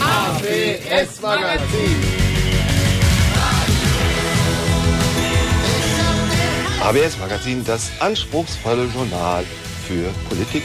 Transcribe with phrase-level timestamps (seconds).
[0.00, 1.96] AWS Magazin.
[6.80, 9.44] ABS Magazin, das anspruchsvolle Journal
[9.86, 10.62] für Politik.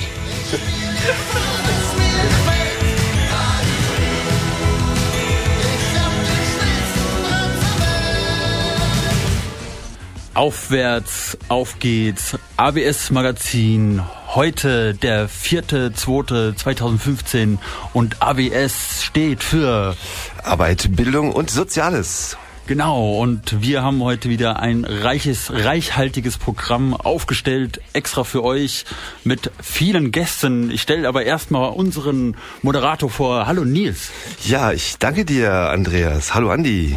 [10.34, 12.38] Aufwärts, auf geht's.
[12.55, 14.02] ABS Magazin.
[14.38, 17.57] Heute der 4.2.2015
[17.93, 19.98] und ABS steht für
[20.43, 22.38] Arbeit, Bildung und Soziales.
[22.67, 28.85] Genau, und wir haben heute wieder ein reiches, reichhaltiges Programm aufgestellt, extra für euch
[29.23, 30.70] mit vielen Gästen.
[30.70, 33.48] Ich stelle aber erstmal unseren Moderator vor.
[33.48, 34.12] Hallo Nils.
[34.45, 36.35] Ja, ich danke dir, Andreas.
[36.35, 36.95] Hallo Andi.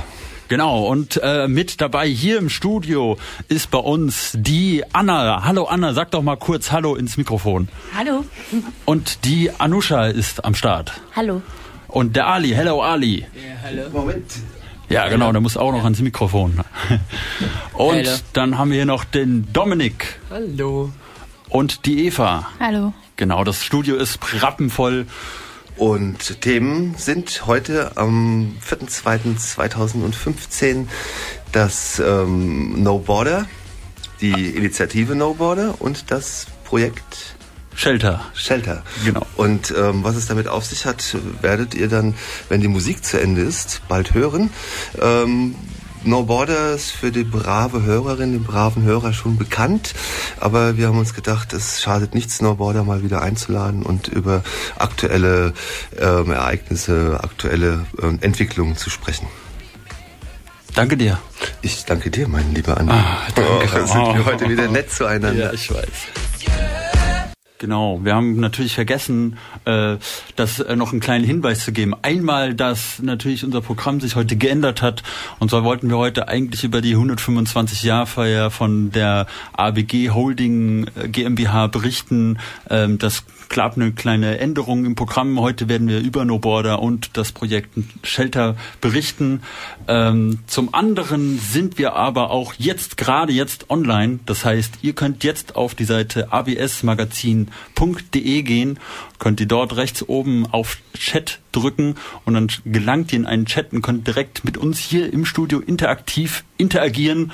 [0.50, 5.44] Genau, und äh, mit dabei hier im Studio ist bei uns die Anna.
[5.44, 7.68] Hallo Anna, sag doch mal kurz Hallo ins Mikrofon.
[7.96, 8.24] Hallo.
[8.84, 10.90] Und die Anusha ist am Start.
[11.14, 11.40] Hallo.
[11.86, 13.20] Und der Ali, hello Ali.
[13.20, 13.82] Ja, hallo.
[13.92, 14.26] Moment.
[14.88, 16.58] Ja, genau, der muss auch noch ans Mikrofon.
[17.74, 18.18] Und Hallo.
[18.32, 20.90] dann haben wir hier noch den Dominik Hallo.
[21.48, 22.48] und die Eva.
[22.58, 22.92] Hallo.
[23.14, 25.06] Genau, das Studio ist rappenvoll.
[25.80, 30.86] Und Themen sind heute am 4.2.2015
[31.52, 33.46] das ähm, No Border,
[34.20, 37.34] die Initiative No Border und das Projekt
[37.74, 38.26] Shelter.
[38.34, 38.82] Shelter.
[39.06, 39.24] Genau.
[39.38, 42.14] Und ähm, was es damit auf sich hat, werdet ihr dann,
[42.50, 44.50] wenn die Musik zu Ende ist, bald hören.
[45.00, 45.54] Ähm,
[46.04, 49.94] no Border ist für die brave Hörerin, den braven Hörer schon bekannt,
[50.38, 54.42] aber wir haben uns gedacht, es schadet nichts, No Border mal wieder einzuladen und über
[54.78, 55.52] aktuelle
[55.98, 59.26] ähm, Ereignisse, aktuelle ähm, Entwicklungen zu sprechen.
[60.74, 61.18] Danke dir.
[61.62, 62.92] Ich danke dir, mein lieber Andi.
[62.92, 63.50] Ah, danke.
[63.82, 64.24] Oh, sind wir Oh.
[64.24, 65.52] heute wieder nett zueinander.
[65.52, 65.84] ich weiß.
[67.60, 69.98] Genau, wir haben natürlich vergessen, äh,
[70.34, 71.94] das äh, noch einen kleinen Hinweis zu geben.
[72.00, 75.02] Einmal, dass natürlich unser Programm sich heute geändert hat.
[75.40, 81.66] Und zwar wollten wir heute eigentlich über die 125-Jahr-Feier von der ABG Holding äh, GmbH
[81.66, 82.38] berichten.
[82.70, 85.38] Ähm, das gab eine kleine Änderung im Programm.
[85.40, 89.42] Heute werden wir über No Border und das Projekt Shelter berichten.
[89.88, 94.20] Ähm, zum anderen sind wir aber auch jetzt, gerade jetzt online.
[94.24, 98.78] Das heißt, ihr könnt jetzt auf die Seite absmagazin.de gehen,
[99.18, 103.72] könnt ihr dort rechts oben auf Chat drücken und dann gelangt ihr in einen Chat
[103.72, 107.32] und könnt direkt mit uns hier im Studio interaktiv interagieren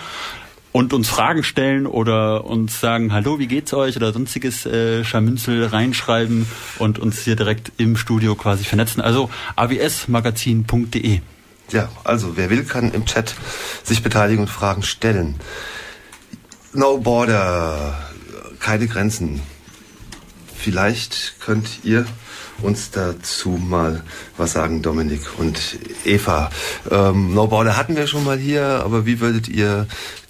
[0.77, 5.65] und uns Fragen stellen oder uns sagen, hallo, wie geht's euch oder sonstiges äh, Scharmünzel
[5.65, 6.47] reinschreiben
[6.79, 9.01] und uns hier direkt im Studio quasi vernetzen.
[9.01, 11.21] Also absmagazin.de.
[11.71, 13.35] Ja, also wer will, kann im Chat
[13.85, 15.37] sich beteiligen und Fragen stellen.
[16.75, 17.99] No Border,
[18.61, 19.41] keine Grenzen.
[20.59, 22.07] Vielleicht könnt ihr
[22.63, 24.03] uns dazu mal
[24.37, 26.51] was sagen, Dominik und Eva.
[26.91, 29.87] Ähm, no Border hatten wir schon mal hier, aber wie würdet ihr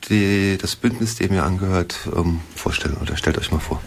[0.08, 2.96] die, das Bündnis, dem ihr angehört, ähm, vorstellen?
[3.00, 3.80] Oder stellt euch mal vor.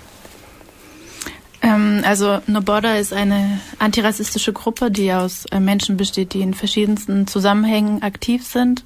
[1.61, 6.53] Ähm, also No Border ist eine antirassistische Gruppe, die aus äh, Menschen besteht, die in
[6.53, 8.83] verschiedensten Zusammenhängen aktiv sind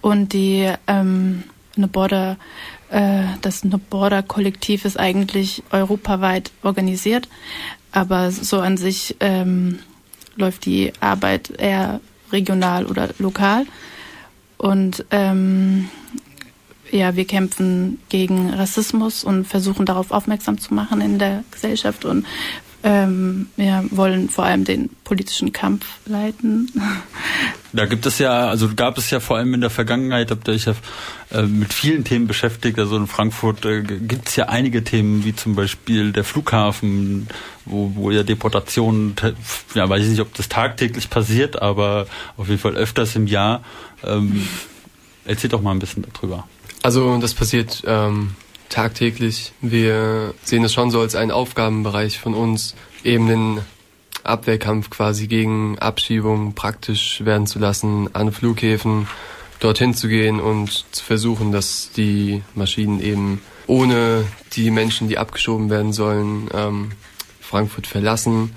[0.00, 1.44] und die ähm,
[1.76, 2.36] No Border,
[2.90, 7.28] das No Border Kollektiv ist eigentlich europaweit organisiert,
[7.92, 9.80] aber so an sich ähm,
[10.36, 12.00] läuft die Arbeit eher
[12.32, 13.66] regional oder lokal.
[14.58, 15.88] Und ähm,
[16.90, 22.24] ja, wir kämpfen gegen Rassismus und versuchen darauf aufmerksam zu machen in der Gesellschaft und
[22.84, 26.70] ähm, wir wollen vor allem den politischen Kampf leiten.
[27.72, 30.54] Da gibt es ja, also gab es ja vor allem in der Vergangenheit, habt ihr
[30.54, 30.74] euch ja
[31.32, 32.78] äh, mit vielen Themen beschäftigt.
[32.78, 37.26] Also in Frankfurt äh, gibt es ja einige Themen, wie zum Beispiel der Flughafen,
[37.64, 39.16] wo, wo ja Deportationen,
[39.74, 42.06] ja weiß ich nicht, ob das tagtäglich passiert, aber
[42.36, 43.64] auf jeden Fall öfters im Jahr.
[44.04, 44.46] Ähm,
[45.24, 46.46] erzähl doch mal ein bisschen darüber.
[46.82, 48.36] Also das passiert ähm,
[48.68, 49.52] tagtäglich.
[49.60, 53.60] Wir sehen es schon so als einen Aufgabenbereich von uns, eben den
[54.24, 59.06] Abwehrkampf quasi gegen Abschiebung praktisch werden zu lassen, an Flughäfen
[59.60, 64.24] dorthin zu gehen und zu versuchen, dass die Maschinen eben ohne
[64.54, 66.92] die Menschen, die abgeschoben werden sollen, ähm,
[67.40, 68.54] Frankfurt verlassen.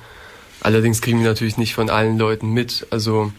[0.62, 2.88] Allerdings kriegen wir natürlich nicht von allen Leuten mit.
[2.89, 3.31] Also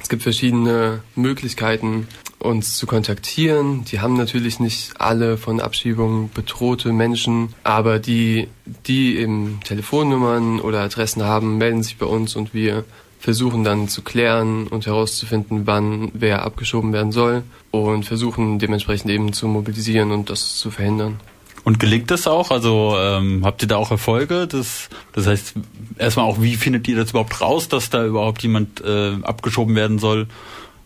[0.00, 3.84] es gibt verschiedene Möglichkeiten, uns zu kontaktieren.
[3.84, 8.48] Die haben natürlich nicht alle von Abschiebungen bedrohte Menschen, aber die,
[8.86, 12.84] die eben Telefonnummern oder Adressen haben, melden sich bei uns und wir
[13.18, 19.32] versuchen dann zu klären und herauszufinden, wann wer abgeschoben werden soll und versuchen dementsprechend eben
[19.32, 21.18] zu mobilisieren und das zu verhindern.
[21.64, 22.52] Und gelingt das auch?
[22.52, 24.46] Also ähm, habt ihr da auch Erfolge?
[24.46, 25.54] Das, das heißt,
[25.98, 29.98] erstmal auch, wie findet ihr das überhaupt raus, dass da überhaupt jemand äh, abgeschoben werden
[29.98, 30.28] soll?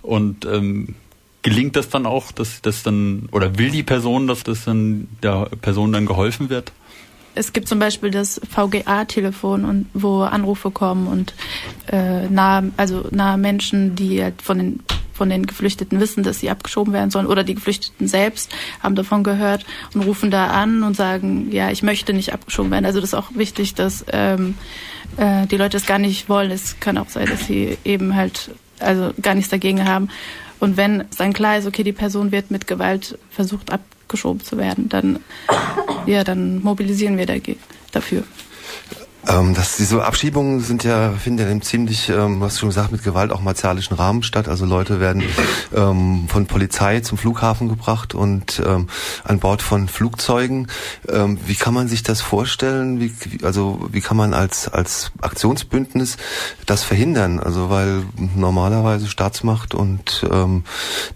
[0.00, 0.94] Und ähm,
[1.42, 5.48] gelingt das dann auch, dass das dann, oder will die Person, dass das dann der
[5.60, 6.72] Person dann geholfen wird?
[7.34, 11.34] Es gibt zum Beispiel das VGA-Telefon und wo Anrufe kommen und
[11.86, 14.80] äh, nahe, also nahe Menschen, die halt von den
[15.20, 18.50] von den Geflüchteten wissen, dass sie abgeschoben werden sollen oder die Geflüchteten selbst
[18.82, 22.86] haben davon gehört und rufen da an und sagen, ja, ich möchte nicht abgeschoben werden.
[22.86, 24.54] Also das ist auch wichtig, dass ähm,
[25.18, 26.50] äh, die Leute es gar nicht wollen.
[26.50, 30.08] Es kann auch sein, dass sie eben halt also gar nichts dagegen haben.
[30.60, 34.88] Und wenn dann klar ist, okay, die Person wird mit Gewalt versucht abgeschoben zu werden,
[34.88, 35.20] dann
[36.06, 37.26] ja, dann mobilisieren wir
[37.92, 38.24] dafür.
[39.30, 43.04] Ähm, dass diese Abschiebungen sind ja, finden ja ziemlich, ähm, was du schon gesagt, mit
[43.04, 44.48] Gewalt auch martialischen Rahmen statt.
[44.48, 45.22] Also Leute werden
[45.74, 48.88] ähm, von Polizei zum Flughafen gebracht und ähm,
[49.24, 50.66] an Bord von Flugzeugen.
[51.08, 53.00] Ähm, wie kann man sich das vorstellen?
[53.00, 53.12] Wie,
[53.44, 56.16] also wie kann man als als Aktionsbündnis
[56.66, 57.38] das verhindern?
[57.38, 58.02] Also weil
[58.34, 60.64] normalerweise Staatsmacht und ähm,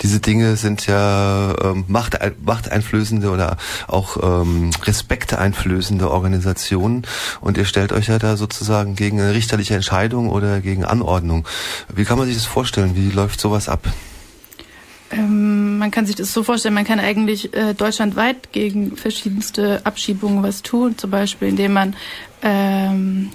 [0.02, 3.56] diese Dinge sind ja ähm, Macht, machteinflößende oder
[3.88, 7.02] auch ähm, respekteinflößende Organisationen
[7.40, 11.46] und ihr stellt euch ja da sozusagen gegen eine richterliche Entscheidung oder gegen Anordnung.
[11.94, 12.96] Wie kann man sich das vorstellen?
[12.96, 13.86] Wie läuft sowas ab?
[15.10, 20.42] Ähm, man kann sich das so vorstellen, man kann eigentlich äh, deutschlandweit gegen verschiedenste Abschiebungen
[20.42, 21.96] was tun, zum Beispiel indem man
[22.42, 23.30] ähm,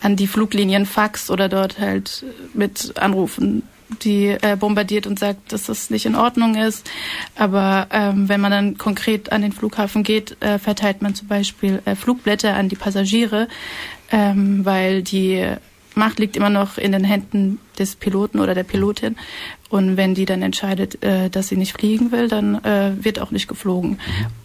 [0.00, 3.62] an die Fluglinien faxt oder dort halt mit Anrufen
[4.02, 6.90] die äh, bombardiert und sagt, dass das nicht in Ordnung ist.
[7.36, 11.82] Aber ähm, wenn man dann konkret an den Flughafen geht, äh, verteilt man zum Beispiel
[11.84, 13.48] äh, Flugblätter an die Passagiere,
[14.14, 15.44] ähm, weil die
[15.96, 19.16] Macht liegt immer noch in den Händen des Piloten oder der Pilotin.
[19.70, 23.30] Und wenn die dann entscheidet, äh, dass sie nicht fliegen will, dann äh, wird auch
[23.30, 24.00] nicht geflogen.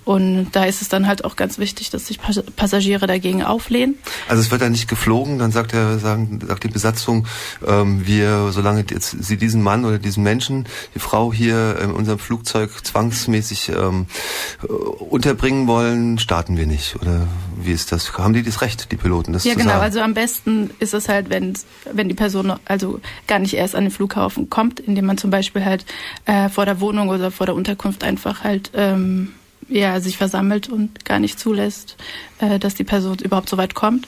[0.10, 2.18] Und da ist es dann halt auch ganz wichtig, dass sich
[2.56, 3.96] Passagiere dagegen auflehnen.
[4.28, 7.28] Also es wird dann nicht geflogen, dann sagt er, sagen, sagt die Besatzung,
[7.64, 12.18] ähm, wir, solange jetzt sie diesen Mann oder diesen Menschen, die Frau hier in unserem
[12.18, 14.08] Flugzeug zwangsmäßig ähm,
[14.64, 16.96] äh, unterbringen wollen, starten wir nicht.
[16.96, 17.28] Oder
[17.62, 18.12] wie ist das?
[18.18, 19.74] Haben die das Recht, die Piloten, das ja, zu genau.
[19.74, 19.84] sagen?
[19.84, 21.54] Also am besten ist es halt, wenn
[21.94, 25.64] wenn die Person also gar nicht erst an den Flughafen kommt, indem man zum Beispiel
[25.64, 25.86] halt
[26.26, 29.34] äh, vor der Wohnung oder vor der Unterkunft einfach halt ähm,
[29.70, 31.96] ja, sich versammelt und gar nicht zulässt,
[32.40, 34.08] äh, dass die Person überhaupt so weit kommt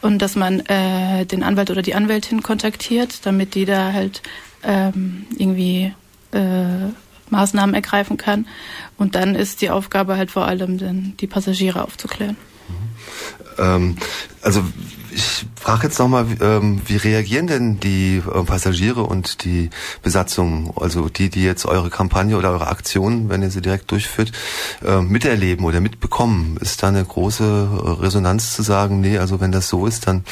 [0.00, 4.22] und dass man äh, den Anwalt oder die Anwältin kontaktiert, damit die da halt
[4.62, 5.92] ähm, irgendwie
[6.32, 6.88] äh,
[7.30, 8.46] Maßnahmen ergreifen kann.
[8.96, 12.36] Und dann ist die Aufgabe halt vor allem, dann die Passagiere aufzuklären.
[13.58, 13.96] Ähm,
[14.42, 14.62] also
[15.14, 19.70] ich frage jetzt nochmal, ähm, wie reagieren denn die äh, Passagiere und die
[20.02, 24.32] Besatzung, also die, die jetzt eure Kampagne oder eure Aktion, wenn ihr sie direkt durchführt,
[24.84, 26.56] äh, miterleben oder mitbekommen?
[26.60, 30.24] Ist da eine große äh, Resonanz zu sagen, nee, also wenn das so ist, dann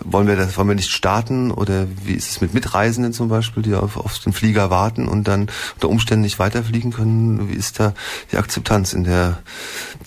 [0.00, 1.50] wollen wir das, wollen wir nicht starten?
[1.50, 5.28] Oder wie ist es mit Mitreisenden zum Beispiel, die auf, auf den Flieger warten und
[5.28, 7.48] dann unter Umständen nicht weiterfliegen können?
[7.48, 7.94] Wie ist da
[8.32, 9.38] die Akzeptanz in der,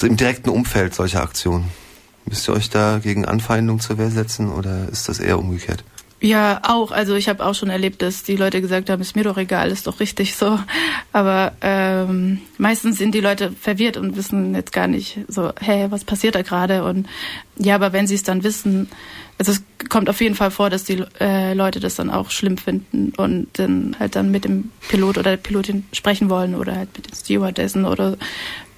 [0.01, 1.86] im direkten Umfeld solcher Aktionen?
[2.27, 5.83] Müsst ihr euch da gegen Anfeindung zur Wehr setzen oder ist das eher umgekehrt?
[6.19, 6.91] Ja, auch.
[6.91, 9.69] Also ich habe auch schon erlebt, dass die Leute gesagt haben, ist mir doch egal,
[9.69, 10.59] ist doch richtig so.
[11.13, 16.05] Aber ähm, meistens sind die Leute verwirrt und wissen jetzt gar nicht so, hey, was
[16.05, 16.83] passiert da gerade?
[16.83, 17.07] Und
[17.55, 18.89] ja, aber wenn sie es dann wissen,
[19.37, 22.57] also es kommt auf jeden Fall vor, dass die äh, Leute das dann auch schlimm
[22.57, 26.89] finden und dann halt dann mit dem Pilot oder der Pilotin sprechen wollen oder halt
[26.95, 28.17] mit den Stewardessen oder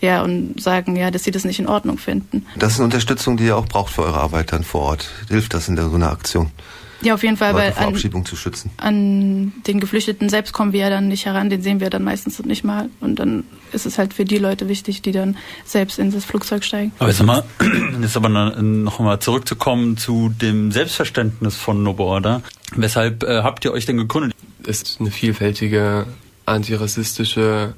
[0.01, 2.45] ja und sagen ja, dass sie das nicht in Ordnung finden.
[2.57, 5.09] Das ist eine Unterstützung, die ihr auch braucht für eure Arbeit dann vor Ort.
[5.29, 6.51] Hilft das in der, so einer Aktion?
[7.01, 8.71] Ja, auf jeden Fall, weil an, Abschiebung zu schützen.
[8.77, 12.43] an den Geflüchteten selbst kommen wir ja dann nicht heran, den sehen wir dann meistens
[12.43, 12.89] nicht mal.
[12.99, 16.63] Und dann ist es halt für die Leute wichtig, die dann selbst in das Flugzeug
[16.63, 16.91] steigen.
[16.99, 17.43] Aber jetzt, mal,
[18.01, 22.41] jetzt aber noch mal zurückzukommen zu dem Selbstverständnis von No Border.
[22.75, 24.35] Weshalb äh, habt ihr euch denn gegründet?
[24.65, 26.05] Es ist eine vielfältige
[26.45, 27.73] antirassistische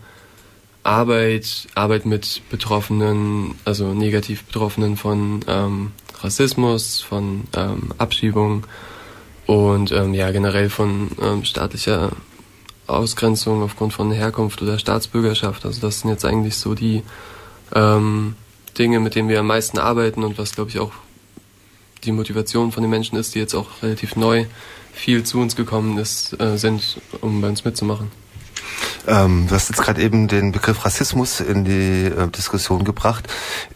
[0.83, 8.65] Arbeit, Arbeit mit Betroffenen, also negativ Betroffenen von ähm, Rassismus, von ähm, Abschiebung
[9.51, 12.11] und ähm, ja generell von ähm, staatlicher
[12.87, 15.65] Ausgrenzung aufgrund von Herkunft oder Staatsbürgerschaft.
[15.65, 17.03] Also das sind jetzt eigentlich so die
[17.75, 18.35] ähm,
[18.79, 20.93] Dinge, mit denen wir am meisten arbeiten und was glaube ich auch
[22.05, 24.45] die Motivation von den Menschen ist, die jetzt auch relativ neu
[24.93, 28.09] viel zu uns gekommen ist, äh, sind, um bei uns mitzumachen.
[29.07, 33.27] Ähm, du hast jetzt gerade eben den Begriff Rassismus in die äh, Diskussion gebracht.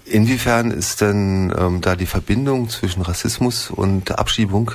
[0.05, 4.69] Inwiefern ist denn ähm, da die Verbindung zwischen Rassismus und Abschiebung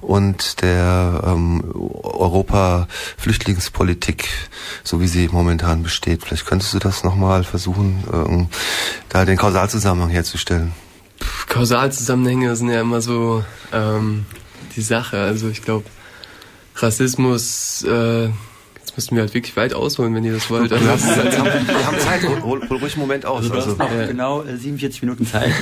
[0.00, 4.28] und der ähm, Europa-Flüchtlingspolitik,
[4.82, 6.24] so wie sie momentan besteht?
[6.24, 8.48] Vielleicht könntest du das nochmal versuchen, ähm,
[9.08, 10.72] da den Kausalzusammenhang herzustellen.
[11.48, 14.26] Kausalzusammenhänge sind ja immer so ähm,
[14.74, 15.20] die Sache.
[15.20, 15.84] Also ich glaube,
[16.76, 18.30] Rassismus äh,
[18.96, 20.72] müssten wir halt wirklich weit ausholen, wenn ihr das wollt.
[20.72, 23.38] Also, das halt, wir haben Zeit, hol, hol, ruhig einen Moment aus.
[23.38, 24.06] Also du hast noch ja.
[24.06, 25.52] genau 47 äh, Minuten Zeit.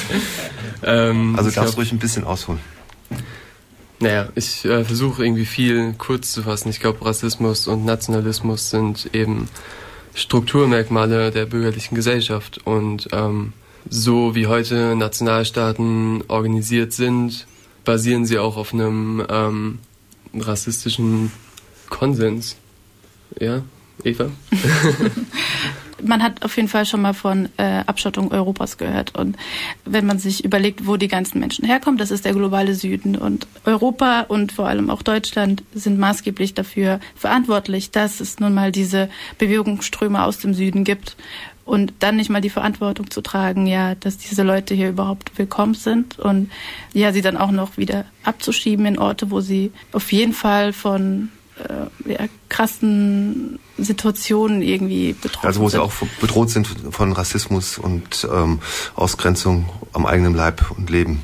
[0.82, 2.60] ähm, also darfst glaub, ruhig ein bisschen ausholen.
[4.00, 6.68] Naja, ich äh, versuche irgendwie viel kurz zu fassen.
[6.68, 9.48] Ich glaube, Rassismus und Nationalismus sind eben
[10.14, 12.60] Strukturmerkmale der bürgerlichen Gesellschaft.
[12.64, 13.52] Und ähm,
[13.88, 17.46] so wie heute Nationalstaaten organisiert sind,
[17.84, 19.78] basieren sie auch auf einem ähm,
[20.34, 21.30] rassistischen
[21.94, 22.56] Konsens.
[23.40, 23.62] Ja,
[24.02, 24.30] Eva?
[26.02, 29.16] man hat auf jeden Fall schon mal von äh, Abschottung Europas gehört.
[29.16, 29.36] Und
[29.84, 33.16] wenn man sich überlegt, wo die ganzen Menschen herkommen, das ist der globale Süden.
[33.16, 38.72] Und Europa und vor allem auch Deutschland sind maßgeblich dafür verantwortlich, dass es nun mal
[38.72, 39.08] diese
[39.38, 41.16] Bewegungsströme aus dem Süden gibt.
[41.64, 45.72] Und dann nicht mal die Verantwortung zu tragen, ja, dass diese Leute hier überhaupt willkommen
[45.72, 46.50] sind und
[46.92, 51.30] ja, sie dann auch noch wieder abzuschieben in Orte, wo sie auf jeden Fall von
[51.58, 55.78] äh, ja, krassen Situationen irgendwie betroffen Also wo sind.
[55.80, 58.60] sie auch bedroht sind von Rassismus und ähm,
[58.94, 61.22] Ausgrenzung am eigenen Leib und Leben.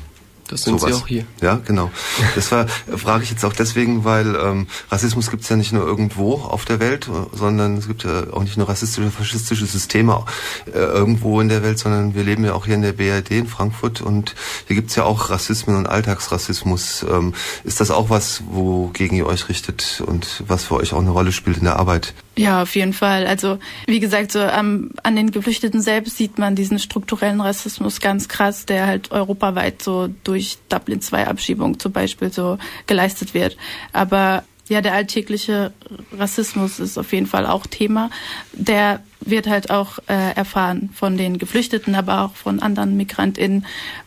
[0.51, 0.95] Das sind sowas.
[0.95, 1.25] Sie auch hier.
[1.41, 1.89] Ja, genau.
[2.35, 5.85] Das war, frage ich jetzt auch deswegen, weil ähm, Rassismus gibt es ja nicht nur
[5.85, 10.25] irgendwo auf der Welt, sondern es gibt ja auch nicht nur rassistische, faschistische Systeme
[10.67, 13.47] äh, irgendwo in der Welt, sondern wir leben ja auch hier in der BRD in
[13.47, 14.35] Frankfurt und
[14.67, 17.05] hier gibt es ja auch Rassismen und Alltagsrassismus.
[17.09, 21.11] Ähm, ist das auch was, wogegen ihr euch richtet und was für euch auch eine
[21.11, 22.13] Rolle spielt in der Arbeit?
[22.37, 23.27] Ja, auf jeden Fall.
[23.27, 28.29] Also wie gesagt, so am, an den Geflüchteten selbst sieht man diesen strukturellen Rassismus ganz
[28.29, 32.57] krass, der halt europaweit so durch Dublin II Abschiebung zum Beispiel so
[32.87, 33.57] geleistet wird.
[33.91, 35.73] Aber ja, der alltägliche
[36.17, 38.09] Rassismus ist auf jeden Fall auch Thema.
[38.53, 43.65] Der wird halt auch äh, erfahren von den Geflüchteten, aber auch von anderen MigrantInnen.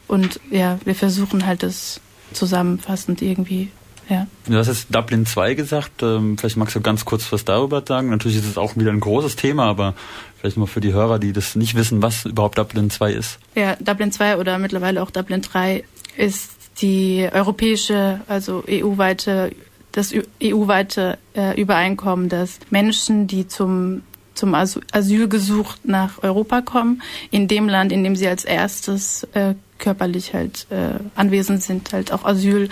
[0.08, 2.00] Und ja, wir versuchen halt das
[2.32, 3.70] zusammenfassend irgendwie
[4.08, 4.26] ja.
[4.46, 6.02] Du hast jetzt Dublin 2 gesagt.
[6.02, 8.10] Ähm, vielleicht magst du ganz kurz was darüber sagen.
[8.10, 9.94] Natürlich ist es auch wieder ein großes Thema, aber
[10.38, 13.38] vielleicht mal für die Hörer, die das nicht wissen, was überhaupt Dublin 2 ist.
[13.54, 15.84] Ja, Dublin 2 oder mittlerweile auch Dublin 3
[16.16, 19.52] ist die europäische, also EU-weite,
[19.92, 24.02] das EU-weite äh, Übereinkommen, dass Menschen, die zum
[24.34, 29.54] zum Asyl gesucht nach Europa kommen, in dem Land, in dem sie als erstes äh,
[29.78, 32.68] körperlich halt äh, anwesend sind, halt auch Asyl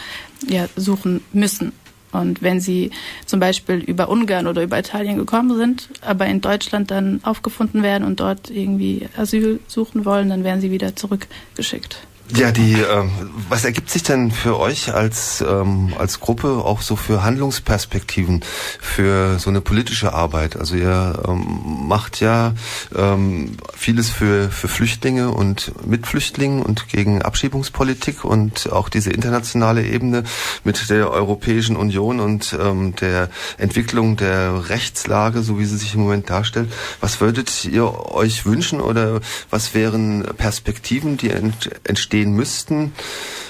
[0.48, 1.72] ja, suchen müssen.
[2.12, 2.90] Und wenn sie
[3.24, 8.04] zum Beispiel über Ungarn oder über Italien gekommen sind, aber in Deutschland dann aufgefunden werden
[8.04, 12.06] und dort irgendwie Asyl suchen wollen, dann werden sie wieder zurückgeschickt.
[12.30, 13.10] Ja, die, ähm,
[13.50, 18.42] was ergibt sich denn für euch als, ähm, als Gruppe auch so für Handlungsperspektiven
[18.80, 20.56] für so eine politische Arbeit?
[20.56, 22.54] Also ihr ähm, macht ja
[22.96, 29.84] ähm, vieles für, für Flüchtlinge und mit Flüchtlingen und gegen Abschiebungspolitik und auch diese internationale
[29.84, 30.24] Ebene
[30.64, 36.00] mit der Europäischen Union und ähm, der Entwicklung der Rechtslage, so wie sie sich im
[36.00, 36.72] Moment darstellt.
[37.00, 41.70] Was würdet ihr euch wünschen oder was wären Perspektiven, die ent
[42.12, 42.32] entstehen?
[42.34, 42.92] müssten,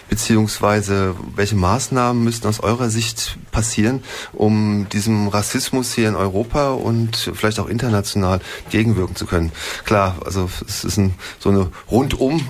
[0.09, 4.03] beziehungsweise welche Maßnahmen müssten aus eurer Sicht passieren,
[4.33, 8.41] um diesem Rassismus hier in Europa und vielleicht auch international
[8.71, 9.51] gegenwirken zu können?
[9.85, 12.47] Klar, also es ist ein, so eine rundum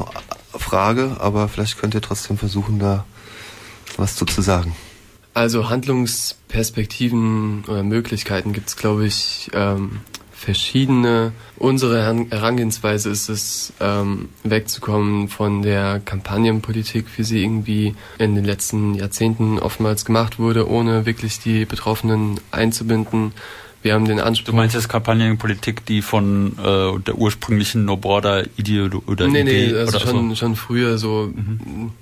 [0.54, 3.04] Frage, aber vielleicht könnt ihr trotzdem versuchen, da
[3.97, 4.75] was zu, zu sagen.
[5.35, 10.00] Also Handlungsperspektiven oder Möglichkeiten gibt es, glaube ich, ähm,
[10.42, 11.32] verschiedene.
[11.56, 18.94] Unsere Herangehensweise ist es, ähm, wegzukommen von der Kampagnenpolitik, wie sie irgendwie in den letzten
[18.94, 23.32] Jahrzehnten oftmals gemacht wurde, ohne wirklich die Betroffenen einzubinden.
[23.82, 24.46] Wir haben den Anspruch.
[24.46, 29.72] Du meinst jetzt Kampagnenpolitik, die von äh, der ursprünglichen No Border Ideologie oder nee, Idee
[29.72, 30.37] nee, also schon, so?
[30.37, 31.32] schon früher so.
[31.34, 31.92] Mhm.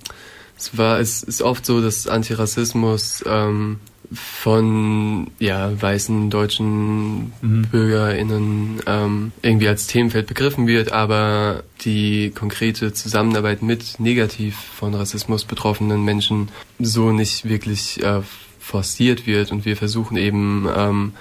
[0.58, 3.80] Es war, es ist oft so, dass Antirassismus ähm,
[4.12, 7.62] von ja, weißen deutschen mhm.
[7.70, 15.44] BürgerInnen ähm, irgendwie als Themenfeld begriffen wird, aber die konkrete Zusammenarbeit mit negativ von Rassismus
[15.44, 16.48] betroffenen Menschen
[16.80, 18.22] so nicht wirklich äh,
[18.58, 21.12] forciert wird und wir versuchen eben ähm,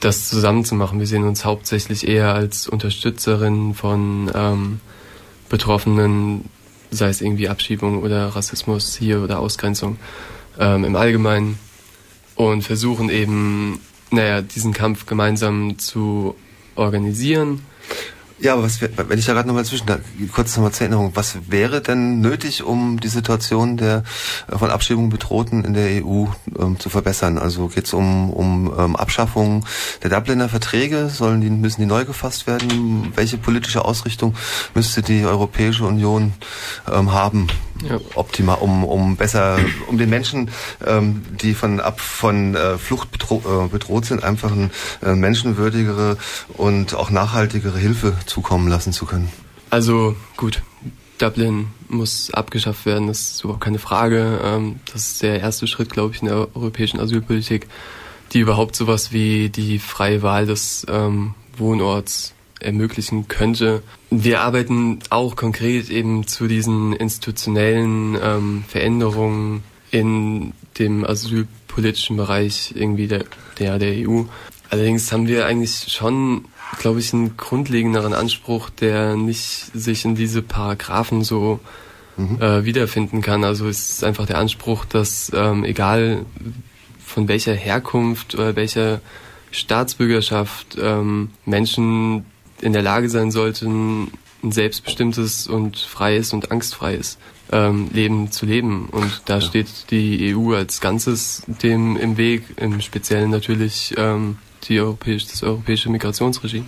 [0.00, 1.00] das zusammenzumachen.
[1.00, 4.80] Wir sehen uns hauptsächlich eher als Unterstützerin von ähm,
[5.50, 6.46] Betroffenen,
[6.90, 9.98] sei es irgendwie Abschiebung oder Rassismus hier oder Ausgrenzung
[10.58, 11.58] ähm, im Allgemeinen
[12.38, 13.80] und versuchen eben
[14.10, 16.34] naja, diesen Kampf gemeinsam zu
[16.76, 17.60] organisieren
[18.40, 19.86] ja, aber was, wenn ich da gerade nochmal zwischen,
[20.32, 24.04] kurz nochmal zur Erinnerung, was wäre denn nötig, um die Situation der
[24.48, 26.26] von Abschiebung bedrohten in der EU
[26.56, 27.38] ähm, zu verbessern?
[27.38, 29.64] Also geht es um, um ähm, Abschaffung
[30.04, 31.08] der Dubliner Verträge?
[31.08, 33.12] Sollen die, müssen die neu gefasst werden?
[33.16, 34.36] Welche politische Ausrichtung
[34.72, 36.32] müsste die Europäische Union
[36.92, 37.48] ähm, haben?
[37.88, 38.00] Ja.
[38.14, 40.50] Optimal, um, um besser, um den Menschen,
[40.84, 44.70] ähm, die von ab von äh, Flucht bedro äh, bedroht sind, einfach eine
[45.02, 46.16] äh, menschenwürdigere
[46.54, 49.30] und auch nachhaltigere Hilfe zukommen lassen zu können?
[49.70, 50.62] Also gut,
[51.18, 54.40] Dublin muss abgeschafft werden, das ist überhaupt keine Frage.
[54.42, 57.68] Ähm, das ist der erste Schritt, glaube ich, in der europäischen Asylpolitik,
[58.32, 63.82] die überhaupt sowas wie die freie Wahl des ähm, Wohnorts ermöglichen könnte.
[64.10, 73.06] Wir arbeiten auch konkret eben zu diesen institutionellen ähm, Veränderungen in dem asylpolitischen Bereich irgendwie
[73.06, 73.24] der,
[73.58, 74.22] der, der EU.
[74.70, 76.44] Allerdings haben wir eigentlich schon
[76.78, 81.60] glaube ich, einen grundlegenderen Anspruch, der nicht sich in diese Paragraphen so
[82.16, 82.40] mhm.
[82.40, 83.44] äh, wiederfinden kann.
[83.44, 86.26] Also es ist einfach der Anspruch, dass ähm, egal
[87.04, 89.00] von welcher Herkunft oder welcher
[89.50, 92.26] Staatsbürgerschaft ähm, Menschen
[92.60, 94.10] in der Lage sein sollten,
[94.42, 97.18] ein selbstbestimmtes und freies und angstfreies
[97.50, 98.88] ähm, Leben zu leben.
[98.90, 99.40] Und da ja.
[99.40, 105.42] steht die EU als Ganzes dem im Weg, im Speziellen natürlich ähm, die europäisch, das
[105.42, 106.66] europäische Migrationsregime.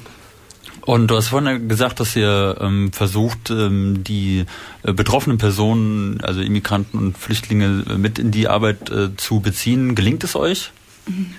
[0.83, 4.47] Und du hast vorhin gesagt, dass ihr ähm, versucht, ähm, die
[4.83, 9.95] äh, betroffenen Personen, also Immigranten und Flüchtlinge, äh, mit in die Arbeit äh, zu beziehen.
[9.95, 10.73] Gelingt es euch?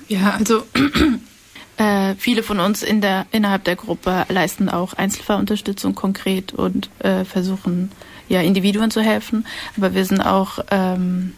[0.07, 0.63] Ja, also
[1.81, 7.25] äh, viele von uns in der, innerhalb der Gruppe leisten auch Einzelfallunterstützung konkret und äh,
[7.25, 7.91] versuchen
[8.29, 9.47] ja Individuen zu helfen.
[9.77, 11.33] Aber wir sind auch ähm,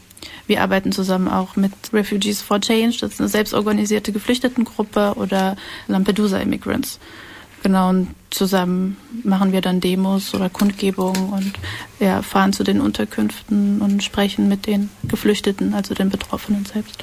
[0.46, 5.56] wir arbeiten zusammen auch mit Refugees for Change, das ist eine selbstorganisierte Geflüchtetengruppe oder
[5.88, 6.98] Lampedusa Immigrants.
[7.62, 11.52] Genau, und zusammen machen wir dann Demos oder Kundgebungen und
[11.98, 17.02] ja, fahren zu den Unterkünften und sprechen mit den Geflüchteten, also den Betroffenen selbst.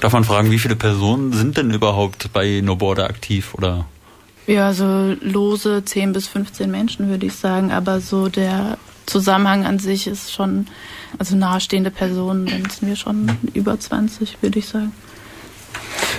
[0.00, 3.86] Darf man fragen, wie viele Personen sind denn überhaupt bei No Border aktiv oder?
[4.46, 9.78] Ja, so lose 10 bis 15 Menschen würde ich sagen, aber so der Zusammenhang an
[9.78, 10.66] sich ist schon
[11.18, 14.92] also nahestehende Personen, dann sind wir schon über 20, würde ich sagen.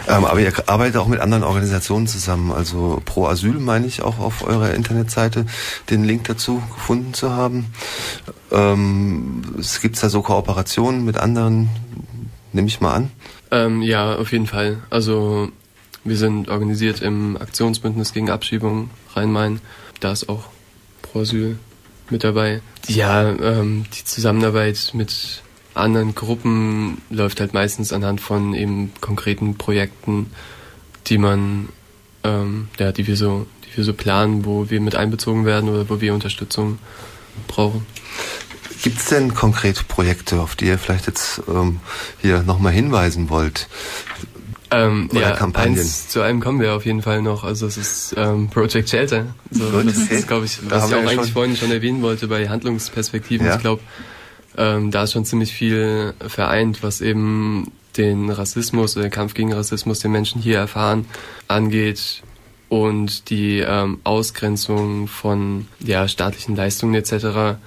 [0.08, 2.52] Ähm, aber ihr arbeitet auch mit anderen Organisationen zusammen.
[2.52, 5.46] Also Pro Asyl meine ich auch auf eurer Internetseite
[5.90, 7.68] den Link dazu gefunden zu haben.
[8.52, 11.70] Ähm, es gibt da so Kooperationen mit anderen,
[12.54, 13.12] nehme ich mal an.
[13.52, 14.78] Ähm, ja, auf jeden Fall.
[14.90, 15.52] Also
[16.04, 19.60] wir sind organisiert im Aktionsbündnis gegen Abschiebung Rhein-Main.
[20.00, 20.46] Da ist auch
[21.02, 21.58] Pro Asyl
[22.10, 22.62] mit dabei.
[22.88, 25.42] Ja, ähm, die Zusammenarbeit mit
[25.74, 30.32] anderen Gruppen läuft halt meistens anhand von eben konkreten Projekten,
[31.08, 31.70] die man,
[32.24, 35.90] ähm, ja, die wir so, die wir so planen, wo wir mit einbezogen werden oder
[35.90, 36.80] wo wir Unterstützung
[37.48, 37.86] brauchen.
[38.82, 41.80] Gibt es denn konkrete Projekte, auf die ihr vielleicht jetzt ähm,
[42.22, 43.68] hier nochmal hinweisen wollt?
[44.72, 45.80] Ähm, Oder ja, Kampagnen.
[45.80, 47.44] Eins, zu einem kommen wir auf jeden Fall noch.
[47.44, 49.26] Also es ist ähm, Project Shelter.
[49.52, 53.48] So, das ist, glaube ich, was ich auch eigentlich vorhin schon erwähnen wollte bei Handlungsperspektiven.
[53.48, 53.56] Ja.
[53.56, 53.82] Ich glaube,
[54.58, 60.00] ähm, da ist schon ziemlich viel vereint, was eben den Rassismus, den Kampf gegen Rassismus,
[60.00, 61.06] den Menschen hier erfahren,
[61.48, 62.22] angeht
[62.70, 67.58] und die ähm, Ausgrenzung von ja, staatlichen Leistungen etc.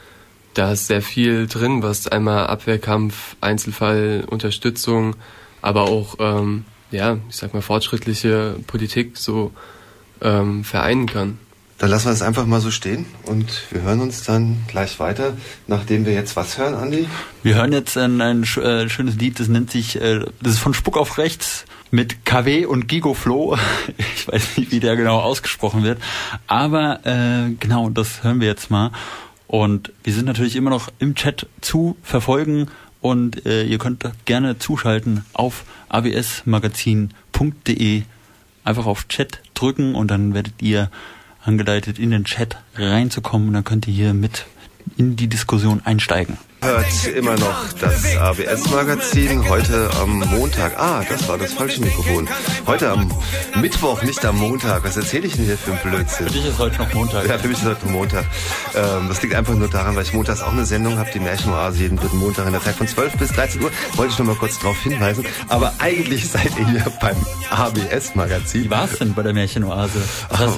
[0.55, 5.17] Da ist sehr viel drin, was einmal Abwehrkampf, Einzelfall, Unterstützung,
[5.63, 9.53] aber auch ähm, ja, ich sag mal, fortschrittliche Politik so
[10.21, 11.39] ähm, vereinen kann.
[11.79, 15.37] Dann lassen wir es einfach mal so stehen und wir hören uns dann gleich weiter,
[15.67, 17.09] nachdem wir jetzt was hören, Andi?
[17.43, 20.75] Wir hören jetzt ein, ein äh, schönes Lied, das nennt sich, äh, das ist von
[20.75, 23.57] Spuck auf Rechts mit KW und Gigo Flo.
[24.15, 26.01] Ich weiß nicht, wie der genau ausgesprochen wird,
[26.47, 28.93] aber äh, genau, das hören wir jetzt mal.
[29.53, 32.69] Und wir sind natürlich immer noch im Chat zu verfolgen.
[33.03, 38.05] Und äh, ihr könnt gerne zuschalten auf absmagazin.de.
[38.65, 40.91] Einfach auf Chat drücken und dann werdet ihr
[41.45, 43.49] angeleitet, in den Chat reinzukommen.
[43.49, 44.47] Und dann könnt ihr hier mit
[44.97, 49.49] in die Diskussion einsteigen hört immer noch das ABS-Magazin.
[49.49, 50.79] Heute am Montag.
[50.79, 52.29] Ah, das war das falsche Mikrofon.
[52.67, 53.13] Heute am
[53.61, 54.85] Mittwoch, nicht am Montag.
[54.85, 56.29] Was erzähle ich denn hier für ein Blödsinn?
[56.29, 57.27] Für dich ist heute noch Montag.
[57.27, 58.25] Ja, für mich ist heute noch Montag.
[58.75, 61.79] Ähm, das liegt einfach nur daran, weil ich montags auch eine Sendung habe, die Märchenoase,
[61.79, 63.71] jeden dritten Montag in der Zeit von 12 bis 13 Uhr.
[63.97, 65.27] Wollte ich nur mal kurz darauf hinweisen.
[65.49, 67.17] Aber eigentlich seid ihr hier beim
[67.51, 68.65] ABS-Magazin.
[68.65, 70.01] Wie war es denn bei der Märchenoase?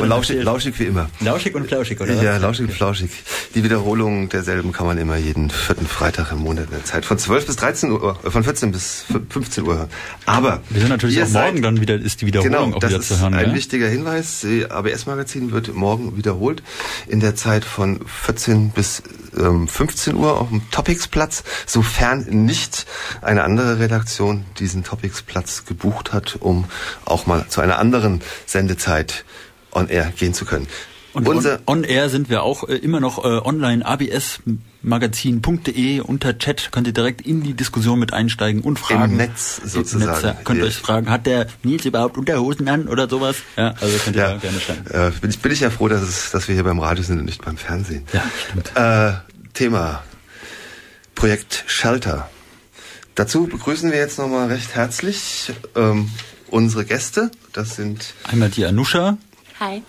[0.02, 1.08] Lauschig, lauschig wie immer.
[1.20, 2.22] Lauschig und flauschig, oder?
[2.22, 3.10] Ja, lauschig und flauschig.
[3.54, 7.18] Die Wiederholung derselben kann man immer jeden vierten Freitag im Monat in der Zeit von
[7.18, 9.88] 12 bis 13 Uhr, äh, von 14 bis 15 Uhr.
[10.26, 13.00] Aber wir sind natürlich auch morgen seid, dann wieder, ist die Wiederholung genau, auch wieder
[13.00, 13.33] zu hören.
[13.33, 13.54] Das ist ein ja?
[13.54, 14.44] wichtiger Hinweis.
[14.68, 16.64] ABS-Magazin wird morgen wiederholt
[17.07, 19.04] in der Zeit von 14 bis
[19.38, 22.87] ähm, 15 Uhr auf dem Topicsplatz, sofern nicht
[23.22, 26.64] eine andere Redaktion diesen Topicsplatz gebucht hat, um
[27.04, 29.24] auch mal zu einer anderen Sendezeit
[29.70, 30.66] on air gehen zu können.
[31.14, 36.37] Und Unser on, on, air sind wir auch äh, immer noch äh, online absmagazin.de unter
[36.38, 39.12] Chat könnt ihr direkt in die Diskussion mit einsteigen und fragen.
[39.12, 40.11] Im Netz sozusagen.
[40.11, 40.33] Netz, ja.
[40.42, 43.37] Könnt ihr euch fragen, hat der Nils überhaupt Unterhosen an oder sowas?
[43.57, 44.87] Ja, also könnt ihr ja, gerne schreiben.
[44.90, 47.20] Äh, bin, ich, bin ich ja froh, dass, es, dass wir hier beim Radio sind
[47.20, 48.05] und nicht beim Fernsehen.
[48.12, 48.72] Ja, stimmt.
[48.74, 49.12] Äh,
[49.53, 50.03] Thema
[51.14, 52.29] Projekt Shelter.
[53.14, 56.11] Dazu begrüßen wir jetzt nochmal recht herzlich ähm,
[56.48, 57.31] unsere Gäste.
[57.53, 59.16] Das sind einmal die Anusha.
[59.61, 59.85] Hi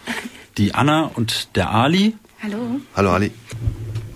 [0.58, 2.16] die Anna und der Ali.
[2.42, 2.80] Hallo.
[2.96, 3.32] Hallo Ali.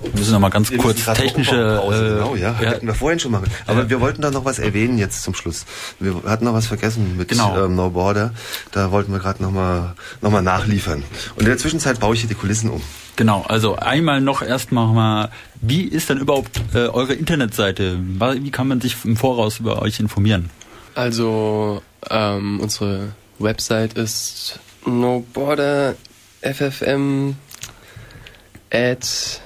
[0.02, 1.56] Wir müssen noch mal ganz wir kurz technische.
[1.56, 2.70] Äh, genau, ja, ja.
[2.72, 3.48] Hätten wir vorhin schon machen.
[3.68, 3.90] Aber ja.
[3.90, 5.66] wir wollten da noch was erwähnen jetzt zum Schluss.
[6.00, 7.66] Wir hatten noch was vergessen mit genau.
[7.66, 8.34] ähm, No Border.
[8.72, 11.04] Da wollten wir gerade noch mal, noch mal nachliefern.
[11.36, 12.82] Und in der Zwischenzeit baue ich hier die Kulissen um.
[13.18, 18.00] Genau, also einmal noch erstmal mal, wie ist denn überhaupt äh, eure Internetseite?
[18.00, 20.50] Wie kann man sich im Voraus über euch informieren?
[20.96, 25.96] Also ähm, unsere Website ist No Border
[26.42, 27.36] FFM
[28.72, 29.42] at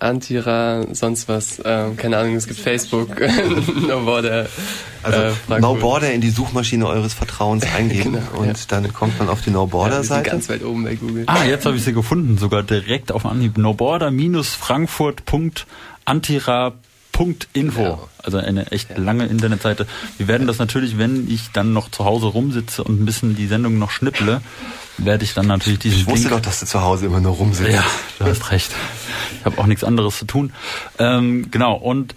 [0.00, 3.20] Antira, sonst was, ähm, keine Ahnung, es gibt Facebook,
[3.88, 4.46] No Border.
[5.02, 8.52] Also äh, No Border in die Suchmaschine eures Vertrauens eingeben genau, und ja.
[8.68, 10.28] dann kommt man auf die No Border Seite.
[10.28, 11.24] Ja, ganz weit oben bei Google.
[11.26, 13.58] Ah, jetzt habe ich sie gefunden, sogar direkt auf Anhieb.
[13.58, 16.74] No Border Frankfurt.antira
[17.52, 17.82] Info.
[17.82, 18.08] Genau.
[18.22, 18.98] Also eine echt ja.
[18.98, 19.86] lange Internetseite.
[20.18, 23.46] Wir werden das natürlich, wenn ich dann noch zu Hause rumsitze und ein bisschen die
[23.46, 24.40] Sendung noch schnipple,
[24.98, 27.34] werde ich dann natürlich diesen Ich wusste Link doch, dass du zu Hause immer nur
[27.34, 27.72] rumsitzt.
[27.72, 27.84] Ja,
[28.18, 28.70] du hast recht.
[29.38, 30.52] Ich habe auch nichts anderes zu tun.
[30.98, 32.14] Ähm, genau, und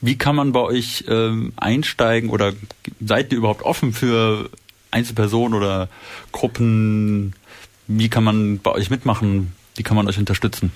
[0.00, 2.52] wie kann man bei euch ähm, einsteigen oder
[3.00, 4.50] seid ihr überhaupt offen für
[4.90, 5.88] Einzelpersonen oder
[6.32, 7.34] Gruppen?
[7.86, 9.52] Wie kann man bei euch mitmachen?
[9.74, 10.72] Wie kann man euch unterstützen?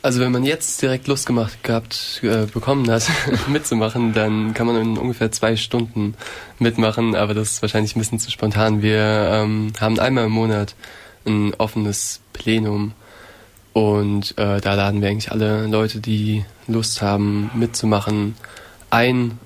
[0.00, 3.10] Also wenn man jetzt direkt Lust gemacht gehabt äh, bekommen hat,
[3.48, 6.14] mitzumachen, dann kann man in ungefähr zwei Stunden
[6.60, 8.80] mitmachen, aber das ist wahrscheinlich ein bisschen zu spontan.
[8.80, 9.00] Wir
[9.32, 10.76] ähm, haben einmal im Monat
[11.26, 12.92] ein offenes Plenum
[13.72, 18.36] und äh, da laden wir eigentlich alle Leute, die Lust haben mitzumachen,
[18.90, 19.38] ein.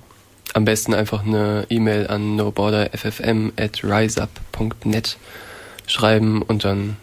[0.53, 5.17] Am besten einfach eine E-Mail an noborderffm at riseup.net
[5.87, 6.97] schreiben und dann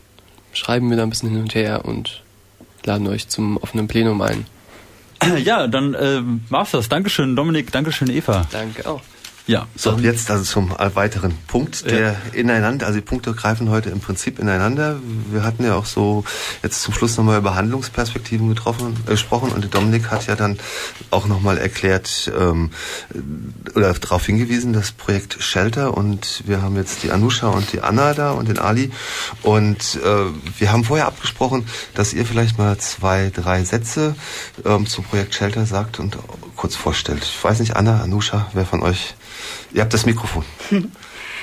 [0.52, 2.22] schreiben wir da ein bisschen hin und her und
[2.84, 4.46] laden euch zum offenen Plenum ein.
[5.44, 6.88] Ja, dann äh, war's das.
[6.88, 7.70] Dankeschön, Dominik.
[7.70, 8.46] Dankeschön, Eva.
[8.52, 9.02] Danke auch.
[9.50, 9.66] Ja.
[9.74, 12.16] So, jetzt also zum weiteren Punkt, der ja.
[12.34, 15.00] ineinander, also die Punkte greifen heute im Prinzip ineinander.
[15.28, 16.22] Wir hatten ja auch so
[16.62, 20.56] jetzt zum Schluss nochmal über Handlungsperspektiven getroffen, äh, gesprochen und Dominik hat ja dann
[21.10, 22.70] auch nochmal erklärt ähm,
[23.74, 28.14] oder darauf hingewiesen, das Projekt Shelter und wir haben jetzt die Anusha und die Anna
[28.14, 28.92] da und den Ali
[29.42, 34.14] und äh, wir haben vorher abgesprochen, dass ihr vielleicht mal zwei, drei Sätze
[34.64, 36.16] ähm, zum Projekt Shelter sagt und
[36.54, 37.24] kurz vorstellt.
[37.24, 39.16] Ich weiß nicht, Anna, Anusha, wer von euch
[39.72, 40.44] Ihr habt das Mikrofon.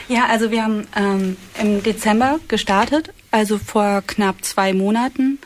[0.10, 5.38] Ja, also wir haben ähm, im Dezember gestartet, also vor knapp zwei Monaten.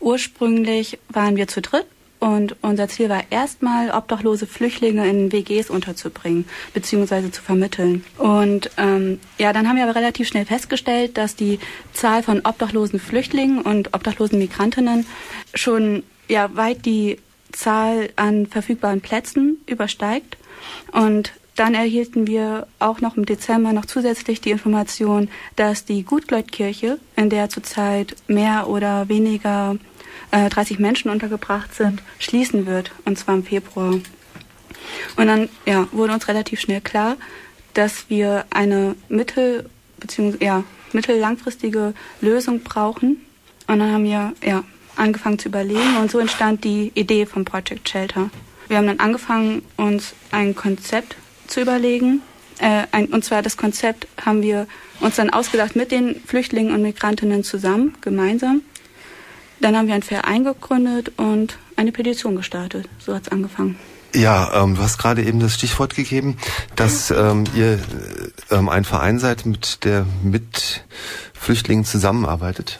[0.00, 1.86] Ursprünglich waren wir zu dritt
[2.20, 7.30] und unser Ziel war erstmal, obdachlose Flüchtlinge in WGs unterzubringen bzw.
[7.30, 8.04] zu vermitteln.
[8.18, 11.58] Und ähm, ja, dann haben wir aber relativ schnell festgestellt, dass die
[11.92, 15.06] Zahl von obdachlosen Flüchtlingen und obdachlosen Migrantinnen
[15.54, 17.18] schon ja weit die
[17.52, 20.36] Zahl an verfügbaren Plätzen übersteigt.
[20.92, 26.98] Und dann erhielten wir auch noch im Dezember noch zusätzlich die Information, dass die Gutleutkirche,
[27.16, 29.76] in der zurzeit mehr oder weniger
[30.30, 33.92] äh, 30 Menschen untergebracht sind, schließen wird, und zwar im Februar.
[33.92, 37.18] Und dann ja, wurde uns relativ schnell klar,
[37.74, 39.68] dass wir eine mittel-
[39.98, 40.42] bzw.
[40.42, 41.92] Ja, mittellangfristige
[42.22, 43.20] Lösung brauchen.
[43.66, 44.64] Und dann haben wir ja,
[44.96, 48.30] angefangen zu überlegen und so entstand die Idee vom Project Shelter.
[48.68, 51.16] Wir haben dann angefangen, uns ein Konzept
[51.50, 52.22] zu überlegen.
[52.58, 54.66] Äh, ein, und zwar das Konzept haben wir
[55.00, 58.62] uns dann ausgedacht mit den Flüchtlingen und Migrantinnen zusammen, gemeinsam.
[59.60, 62.88] Dann haben wir einen Verein gegründet und eine Petition gestartet.
[62.98, 63.78] So hat es angefangen.
[64.14, 66.36] Ja, ähm, du hast gerade eben das Stichwort gegeben,
[66.74, 67.78] dass ähm, ihr
[68.50, 70.84] ähm, ein Verein seid, mit der mit
[71.40, 72.78] Flüchtlingen zusammenarbeitet.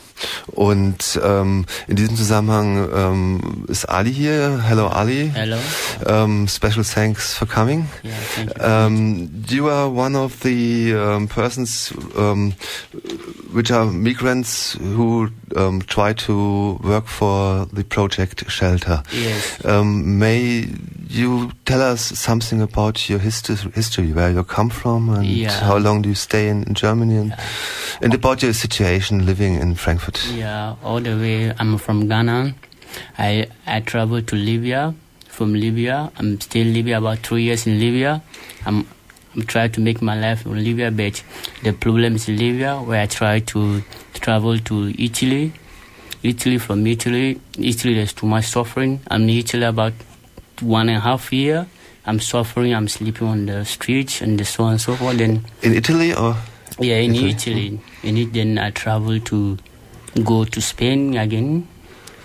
[0.51, 4.61] Und ähm, in diesem Zusammenhang ähm, ist Ali hier.
[4.63, 5.31] Hello Ali.
[5.33, 5.57] Hello.
[6.05, 7.87] Um, special thanks for coming.
[8.03, 8.63] Yeah, thank you.
[8.63, 11.91] Um, you are one of the um, persons
[13.51, 19.01] which are migrants who um, try to work for the project shelter.
[19.11, 19.65] Yes.
[19.65, 20.67] Um, may
[21.09, 25.49] you tell us something about your history, history where you come from, and Yeah.
[25.67, 27.33] how long do you stay in, in Germany, and,
[28.01, 30.25] and about your situation living in Frankfurt?
[30.33, 31.53] Yeah, all the way.
[31.59, 32.53] I'm from Ghana.
[33.17, 34.93] I I traveled to Libya.
[35.27, 36.97] From Libya, I'm still in Libya.
[36.97, 38.21] About three years in Libya.
[38.65, 38.85] I'm
[39.33, 41.23] I'm trying to make my life in Libya, but
[41.63, 43.81] the problem is Libya, where I try to
[44.13, 45.53] travel to Italy.
[46.21, 47.39] Italy from Italy.
[47.57, 48.99] Italy, there's too much suffering.
[49.09, 49.93] I'm in Italy about
[50.59, 51.65] one and a half year.
[52.05, 52.73] I'm suffering.
[52.75, 55.17] I'm sleeping on the streets and so on and so forth.
[55.17, 56.35] Then In Italy, or
[56.81, 57.29] yeah, in Italy.
[57.31, 57.79] Italy.
[58.03, 59.57] In it, then I travel to
[60.23, 61.67] go to Spain again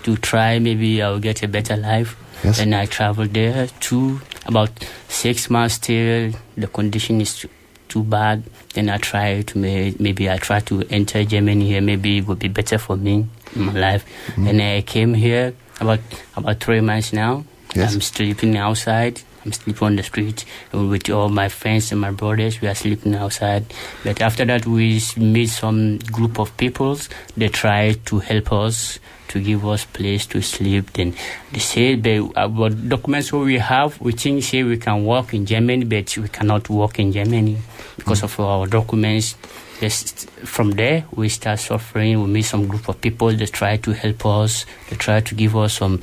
[0.03, 0.59] to try.
[0.59, 2.15] Maybe I'll get a better life.
[2.43, 2.57] Yes.
[2.57, 4.21] Then I travel there too.
[4.45, 4.69] About
[5.09, 6.31] six months still.
[6.55, 7.49] The condition is too,
[7.87, 8.43] too bad.
[8.73, 11.81] Then I try to may, maybe I try to enter Germany here.
[11.81, 14.05] Maybe it would be better for me in my life.
[14.27, 14.47] Mm-hmm.
[14.47, 15.99] And I came here about
[16.35, 17.43] about three months now.
[17.75, 17.93] Yes.
[17.93, 19.21] I'm sleeping outside.
[19.47, 22.59] I'm sleeping on the street with all my friends and my brothers.
[22.59, 23.73] We are sleeping outside.
[24.03, 27.07] But after that, we meet some group of peoples.
[27.37, 30.91] They try to help us to give us place to sleep.
[30.91, 31.15] Then
[31.53, 35.45] they say they, about documents what we have, we think say we can work in
[35.45, 37.57] Germany, but we cannot work in Germany
[37.95, 39.35] because of our documents.
[39.79, 42.19] Just from there, we start suffering.
[42.21, 43.31] We meet some group of people.
[43.31, 44.65] They try to help us.
[44.89, 46.01] They try to give us some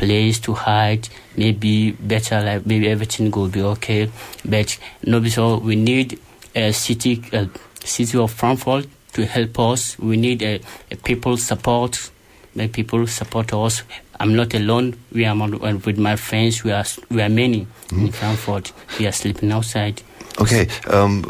[0.00, 1.08] place to hide.
[1.36, 4.10] Maybe better, like maybe everything will be okay.
[4.44, 6.18] But no, so we need
[6.54, 7.48] a city, a
[7.84, 9.98] city of Frankfurt to help us.
[9.98, 10.60] We need a,
[10.90, 12.10] a people support.
[12.54, 13.82] Make people support us.
[14.18, 14.96] I'm not alone.
[15.12, 16.64] We are uh, with my friends.
[16.64, 18.72] We are we are many in Frankfurt.
[18.98, 20.02] We are sleeping outside.
[20.40, 21.22] Okay, um,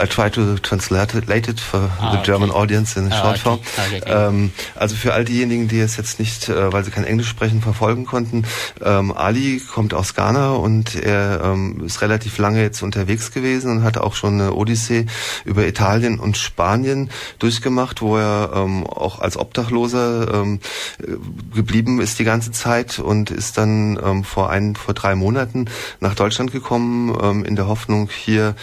[0.00, 1.14] I try to translate
[1.48, 2.26] it for Ah, the okay.
[2.26, 3.38] German audience in Ah, short okay.
[3.40, 3.60] form.
[3.86, 4.28] Okay, okay.
[4.28, 7.62] Ähm, also für all diejenigen, die es jetzt nicht, äh, weil sie kein Englisch sprechen,
[7.62, 8.44] verfolgen konnten,
[8.84, 13.82] ähm, Ali kommt aus Ghana und er ähm, ist relativ lange jetzt unterwegs gewesen und
[13.82, 15.06] hat auch schon eine Odyssee
[15.44, 20.60] über Italien und Spanien durchgemacht, wo er ähm, auch als Obdachloser ähm,
[21.00, 21.12] äh,
[21.54, 25.66] geblieben ist die ganze Zeit und ist dann ähm, vor ein, vor drei Monaten
[26.00, 28.54] nach Deutschland gekommen, in der Hoffnung, hier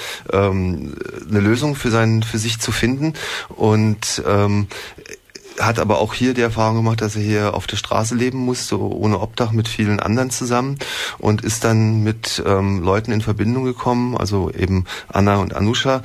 [1.29, 3.13] eine Lösung für sein, für sich zu finden
[3.49, 4.67] und ähm,
[5.59, 8.79] hat aber auch hier die Erfahrung gemacht, dass er hier auf der Straße leben musste,
[8.79, 10.77] ohne Obdach mit vielen anderen zusammen
[11.19, 16.01] und ist dann mit ähm, Leuten in Verbindung gekommen, also eben Anna und Anusha,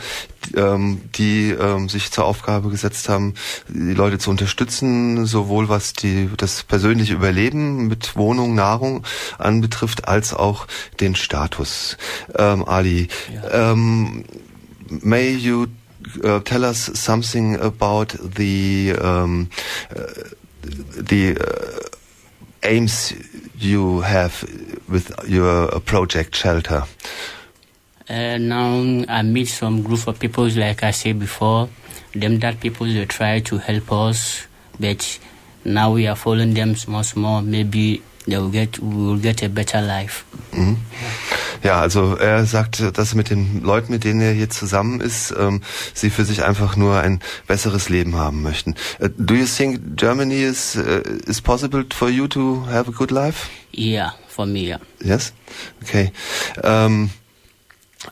[0.46, 3.35] die, ähm, die ähm, sich zur Aufgabe gesetzt haben,
[3.68, 9.04] die Leute zu unterstützen, sowohl was die das persönliche Überleben mit Wohnung, Nahrung
[9.38, 10.66] anbetrifft, als auch
[11.00, 11.96] den Status.
[12.37, 13.09] Ähm, Ali,
[13.50, 14.24] ähm,
[15.05, 15.70] may you
[16.24, 19.51] uh, tell us something about the um,
[19.94, 20.07] uh,
[20.62, 21.88] the uh,
[22.62, 23.12] aims
[23.59, 24.42] you have
[24.88, 26.85] with your uh, project shelter?
[28.09, 31.68] Uh, now I meet some group of people, like I said before.
[32.14, 34.46] Them that people they try to help us,
[34.81, 35.18] but
[35.64, 37.42] now we are following them small, small.
[37.42, 40.25] Maybe they will get we will get a better life.
[40.53, 40.77] Mhm.
[41.62, 45.62] Ja, also er sagt, dass mit den Leuten, mit denen er hier zusammen ist, ähm,
[45.93, 48.75] sie für sich einfach nur ein besseres Leben haben möchten.
[49.01, 53.11] Uh, do you think Germany is uh, is possible for you to have a good
[53.11, 53.49] life?
[53.77, 54.69] Yeah, for me.
[54.69, 54.81] Yeah.
[55.03, 55.33] Yes?
[55.83, 56.12] Okay.
[56.62, 57.11] Ähm,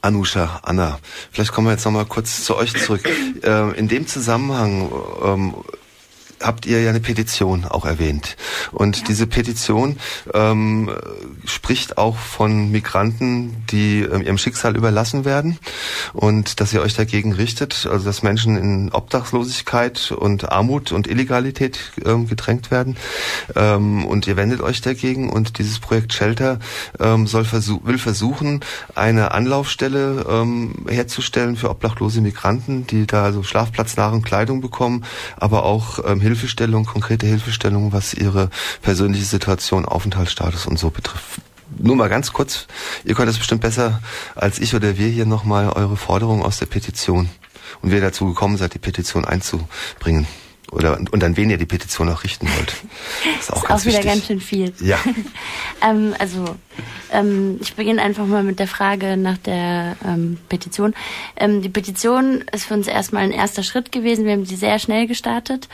[0.03, 0.99] Anusha, Anna,
[1.31, 3.09] vielleicht kommen wir jetzt nochmal kurz zu euch zurück.
[3.43, 4.91] Ähm, in dem Zusammenhang
[5.25, 5.55] ähm,
[6.43, 8.37] habt ihr ja eine Petition auch erwähnt.
[8.73, 9.99] Und diese Petition
[10.35, 10.91] ähm,
[11.45, 15.59] spricht auch von Migranten, die ähm, ihrem Schicksal überlassen werden
[16.13, 21.93] und dass ihr euch dagegen richtet, also dass Menschen in Obdachlosigkeit und Armut und Illegalität
[22.05, 22.97] ähm, gedrängt werden.
[23.55, 26.59] Ähm, und ihr wendet euch dagegen und dieses Projekt Shelter
[27.01, 28.61] ähm, soll versuch will versuchen,
[28.95, 35.05] eine Anlaufstelle ähm, herzustellen für obdachlose Migranten, die da so Schlafplatz, Nahrung, Kleidung bekommen,
[35.37, 38.51] aber auch ähm, Hilfestellung, konkrete Hilfestellung, was ihre
[38.83, 41.41] persönliche Situation, Aufenthaltsstatus und so betrifft.
[41.79, 42.67] Nur mal ganz kurz,
[43.05, 44.01] ihr könnt das bestimmt besser
[44.35, 47.29] als ich oder wir hier nochmal eure Forderung aus der Petition
[47.81, 50.27] und wer dazu gekommen seid, die Petition einzubringen.
[50.73, 52.75] Oder und, und an wen ihr die Petition auch richten wollt.
[53.37, 54.13] Das ist auch ist ganz auch wieder wichtig.
[54.13, 54.73] ganz schön viel.
[54.81, 54.99] Ja.
[55.83, 56.57] ähm, also
[57.13, 60.95] ähm, ich beginne einfach mal mit der Frage nach der ähm, Petition.
[61.37, 64.25] Ähm, die Petition ist für uns erstmal ein erster Schritt gewesen.
[64.25, 65.69] Wir haben sie sehr schnell gestartet,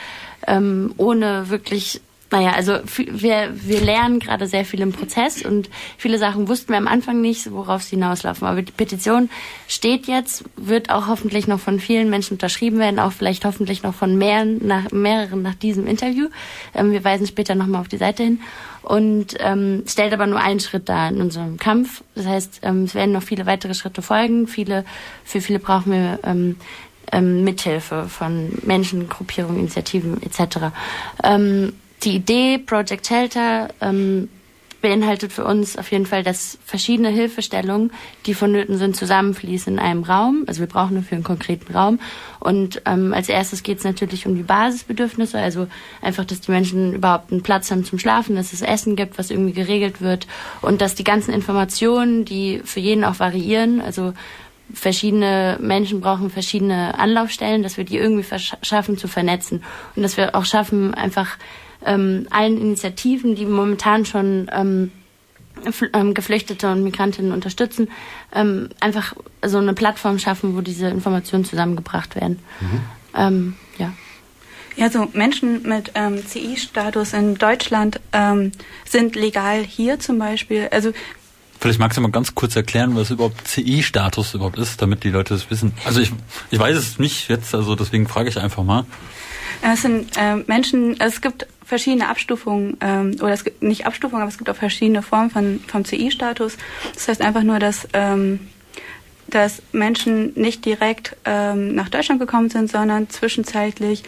[0.46, 2.00] ähm, ohne wirklich
[2.32, 5.68] naja, also wir, wir lernen gerade sehr viel im Prozess und
[5.98, 8.48] viele Sachen wussten wir am Anfang nicht, worauf sie hinauslaufen.
[8.48, 9.28] Aber die Petition
[9.68, 13.94] steht jetzt, wird auch hoffentlich noch von vielen Menschen unterschrieben werden, auch vielleicht hoffentlich noch
[13.94, 16.28] von mehreren nach, mehreren nach diesem Interview.
[16.74, 18.40] Ähm, wir weisen später nochmal auf die Seite hin
[18.80, 22.02] und ähm, stellt aber nur einen Schritt dar in unserem Kampf.
[22.14, 24.48] Das heißt, ähm, es werden noch viele weitere Schritte folgen.
[24.48, 24.86] Viele,
[25.22, 26.56] für viele brauchen wir ähm,
[27.12, 30.72] ähm, Mithilfe von Menschen, Gruppierungen, Initiativen etc.
[31.22, 34.28] Ähm, die Idee Project Shelter ähm,
[34.82, 37.92] beinhaltet für uns auf jeden Fall, dass verschiedene Hilfestellungen,
[38.26, 40.44] die vonnöten sind, zusammenfließen in einem Raum.
[40.46, 42.00] Also wir brauchen dafür einen konkreten Raum.
[42.40, 45.68] Und ähm, als erstes geht es natürlich um die Basisbedürfnisse, also
[46.02, 49.30] einfach, dass die Menschen überhaupt einen Platz haben zum Schlafen, dass es Essen gibt, was
[49.30, 50.26] irgendwie geregelt wird
[50.60, 54.12] und dass die ganzen Informationen, die für jeden auch variieren, also
[54.74, 58.24] verschiedene Menschen brauchen verschiedene Anlaufstellen, dass wir die irgendwie
[58.62, 59.62] schaffen zu vernetzen
[59.94, 61.36] und dass wir auch schaffen, einfach
[61.84, 64.92] ähm, allen Initiativen, die momentan schon ähm,
[65.92, 67.88] ähm, Geflüchtete und Migrantinnen unterstützen,
[68.34, 69.14] ähm, einfach
[69.44, 72.38] so eine Plattform schaffen, wo diese Informationen zusammengebracht werden.
[72.60, 72.80] Mhm.
[73.14, 73.92] Ähm, ja.
[74.76, 78.52] Ja, so Menschen mit ähm, CI-Status in Deutschland ähm,
[78.88, 80.68] sind legal hier zum Beispiel.
[80.70, 80.92] Also
[81.60, 85.34] Vielleicht magst du mal ganz kurz erklären, was überhaupt CI-Status überhaupt ist, damit die Leute
[85.34, 85.72] das wissen.
[85.84, 86.10] Also ich,
[86.50, 88.84] ich weiß es nicht jetzt, also deswegen frage ich einfach mal.
[89.62, 94.30] Es sind äh, Menschen, es gibt verschiedene Abstufungen, ähm, oder es gibt nicht Abstufungen, aber
[94.30, 96.58] es gibt auch verschiedene Formen von, vom CI-Status.
[96.92, 98.40] Das heißt einfach nur, dass, ähm,
[99.28, 104.02] dass Menschen nicht direkt ähm, nach Deutschland gekommen sind, sondern zwischenzeitlich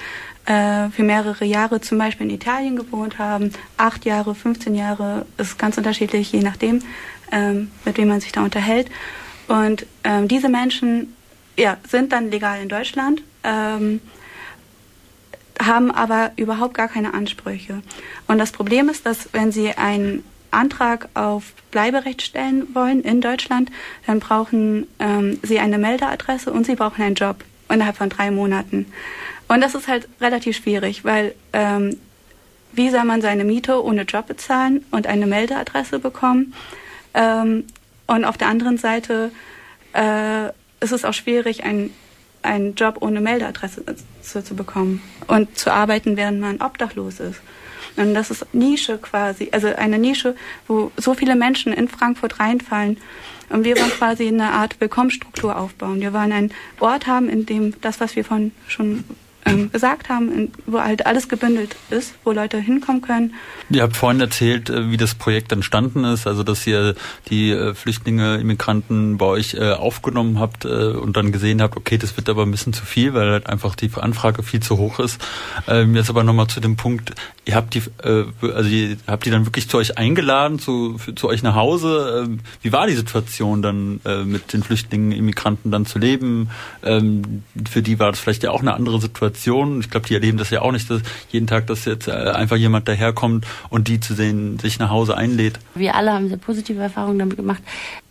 [0.45, 3.51] äh, für mehrere Jahre zum Beispiel in Italien gewohnt haben.
[3.79, 6.83] Acht Jahre, 15 Jahre, ist ganz unterschiedlich, je nachdem,
[7.33, 8.91] ähm, mit wem man sich da unterhält.
[9.49, 11.17] Und ähm, diese Menschen
[11.57, 13.23] ja, sind dann legal in Deutschland.
[13.43, 14.01] Ähm,
[15.61, 17.83] haben aber überhaupt gar keine Ansprüche.
[18.27, 23.71] Und das Problem ist, dass wenn sie einen Antrag auf Bleiberecht stellen wollen in Deutschland,
[24.07, 28.87] dann brauchen ähm, sie eine Meldeadresse und sie brauchen einen Job innerhalb von drei Monaten.
[29.49, 31.97] Und das ist halt relativ schwierig, weil ähm,
[32.73, 36.55] wie soll man seine Miete ohne Job bezahlen und eine Meldeadresse bekommen?
[37.15, 37.65] Ähm,
[38.07, 39.31] und auf der anderen Seite
[39.93, 40.49] äh,
[40.81, 41.91] ist es auch schwierig, ein
[42.45, 43.85] einen Job ohne Meldeadresse
[44.23, 47.41] zu, zu bekommen und zu arbeiten, während man obdachlos ist.
[47.97, 50.35] Und das ist Nische quasi, also eine Nische,
[50.67, 52.99] wo so viele Menschen in Frankfurt reinfallen.
[53.51, 56.01] Und wir wollen quasi eine Art Willkommensstruktur aufbauen.
[56.01, 59.05] Wir wollen einen Ort haben, in dem das, was wir von schon
[59.47, 63.35] ähm, gesagt haben, wo halt alles gebündelt ist, wo Leute hinkommen können.
[63.71, 66.95] Ihr habt vorhin erzählt, äh, wie das Projekt entstanden ist, also dass ihr
[67.29, 72.17] die äh, Flüchtlinge, Immigranten bei euch äh, aufgenommen habt und dann gesehen habt, okay, das
[72.17, 75.21] wird aber ein bisschen zu viel, weil halt einfach die Anfrage viel zu hoch ist.
[75.69, 77.13] Ähm, jetzt aber nochmal zu dem Punkt,
[77.45, 81.43] ihr habt die, also ihr habt die dann wirklich zu euch eingeladen, zu, zu euch
[81.43, 82.25] nach Hause.
[82.25, 86.51] Ähm, wie war die Situation dann mit den Flüchtlingen, Immigranten dann zu leben?
[86.83, 89.81] Ähm, für die war das vielleicht ja auch eine andere Situation Situation.
[89.81, 92.57] Ich glaube, die erleben das ja auch nicht, dass jeden Tag, dass jetzt äh, einfach
[92.57, 95.59] jemand daherkommt und die zu sehen, sich nach Hause einlädt.
[95.75, 97.63] Wir alle haben sehr positive Erfahrungen damit gemacht.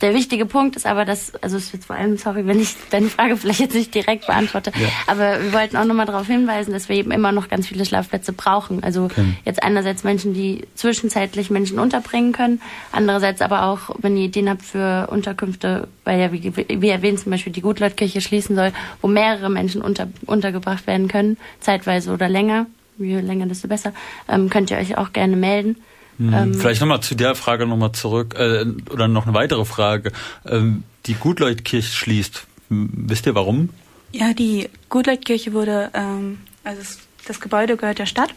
[0.01, 3.07] Der wichtige Punkt ist aber, dass, also es wird vor allem, sorry, wenn ich deine
[3.07, 4.89] Frage vielleicht jetzt nicht direkt beantworte, ja.
[5.07, 8.33] aber wir wollten auch nochmal darauf hinweisen, dass wir eben immer noch ganz viele Schlafplätze
[8.33, 8.83] brauchen.
[8.83, 9.25] Also okay.
[9.45, 14.63] jetzt einerseits Menschen, die zwischenzeitlich Menschen unterbringen können, andererseits aber auch, wenn ihr Ideen habt
[14.63, 19.49] für Unterkünfte, weil ja, wie, wie erwähnt, zum Beispiel die Gutleutkirche schließen soll, wo mehrere
[19.49, 22.65] Menschen unter, untergebracht werden können können, zeitweise oder länger,
[22.97, 23.93] je länger, desto besser,
[24.27, 25.77] ähm, könnt ihr euch auch gerne melden.
[26.17, 30.11] Hm, ähm, Vielleicht nochmal zu der Frage nochmal zurück, äh, oder noch eine weitere Frage.
[30.45, 32.47] Ähm, die Gutleutkirche schließt.
[32.69, 33.69] Wisst ihr warum?
[34.11, 36.97] Ja, die Gutleutkirche wurde, ähm, also das,
[37.27, 38.33] das Gebäude gehört der Stadt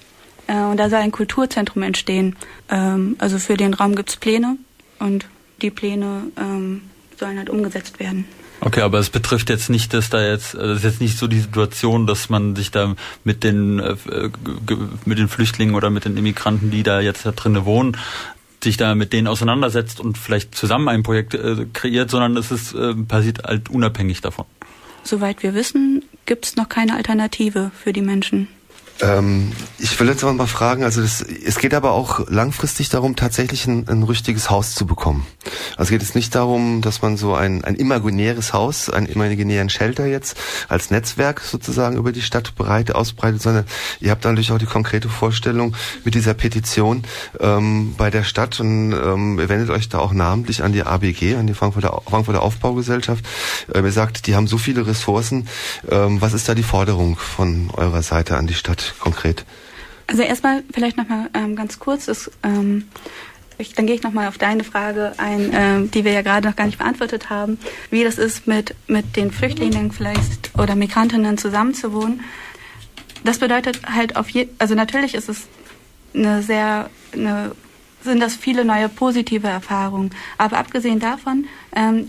[0.46, 2.36] äh, und da soll ein Kulturzentrum entstehen.
[2.70, 4.56] Ähm, also für den Raum gibt es Pläne
[4.98, 5.26] und
[5.62, 6.82] die Pläne ähm,
[7.18, 8.26] sollen halt umgesetzt werden.
[8.66, 11.28] Okay, aber es betrifft jetzt nicht, dass da jetzt, äh, das ist jetzt nicht so
[11.28, 13.94] die Situation, dass man sich da mit den, äh,
[15.04, 17.96] mit den Flüchtlingen oder mit den Immigranten, die da jetzt da drinnen wohnen,
[18.64, 22.74] sich da mit denen auseinandersetzt und vielleicht zusammen ein Projekt äh, kreiert, sondern es ist,
[22.74, 24.46] äh, passiert halt unabhängig davon.
[25.04, 28.48] Soweit wir wissen, gibt es noch keine Alternative für die Menschen.
[29.02, 33.66] Ähm, ich will jetzt mal fragen, also das, es geht aber auch langfristig darum, tatsächlich
[33.66, 35.26] ein, ein richtiges Haus zu bekommen.
[35.76, 40.06] Also geht es nicht darum, dass man so ein, ein imaginäres Haus, einen imaginären Shelter
[40.06, 43.64] jetzt als Netzwerk sozusagen über die Stadt breit ausbreitet, sondern
[44.00, 47.02] ihr habt natürlich auch die konkrete Vorstellung mit dieser Petition
[47.40, 51.36] ähm, bei der Stadt und ähm, ihr wendet euch da auch namentlich an die ABG,
[51.36, 53.24] an die Frankfurter, Frankfurter Aufbaugesellschaft.
[53.74, 55.48] Ähm, ihr sagt, die haben so viele Ressourcen.
[55.90, 58.85] Ähm, was ist da die Forderung von eurer Seite an die Stadt?
[58.98, 59.44] Konkret?
[60.06, 62.88] Also erstmal vielleicht nochmal ähm, ganz kurz, ist, ähm,
[63.58, 66.56] ich, dann gehe ich nochmal auf deine Frage ein, ähm, die wir ja gerade noch
[66.56, 67.58] gar nicht beantwortet haben,
[67.90, 72.20] wie das ist, mit, mit den Flüchtlingen vielleicht oder Migrantinnen zusammenzuwohnen.
[73.24, 75.48] Das bedeutet halt auf je, also natürlich ist es
[76.14, 77.52] eine sehr, eine,
[78.02, 80.10] sind das viele neue positive Erfahrungen.
[80.38, 82.06] Aber abgesehen davon ähm,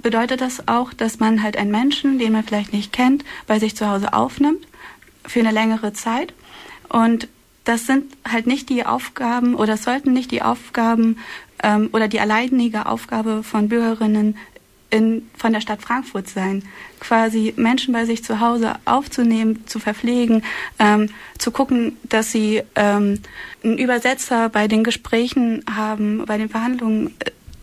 [0.00, 3.76] bedeutet das auch, dass man halt einen Menschen, den man vielleicht nicht kennt, bei sich
[3.76, 4.64] zu Hause aufnimmt
[5.26, 6.34] für eine längere Zeit.
[6.88, 7.28] Und
[7.64, 11.18] das sind halt nicht die Aufgaben oder sollten nicht die Aufgaben
[11.62, 14.36] ähm, oder die alleinige Aufgabe von Bürgerinnen
[14.90, 16.62] in, von der Stadt Frankfurt sein.
[17.00, 20.44] Quasi Menschen bei sich zu Hause aufzunehmen, zu verpflegen,
[20.78, 21.08] ähm,
[21.38, 23.20] zu gucken, dass sie ähm,
[23.64, 27.14] einen Übersetzer bei den Gesprächen haben, bei den Verhandlungen.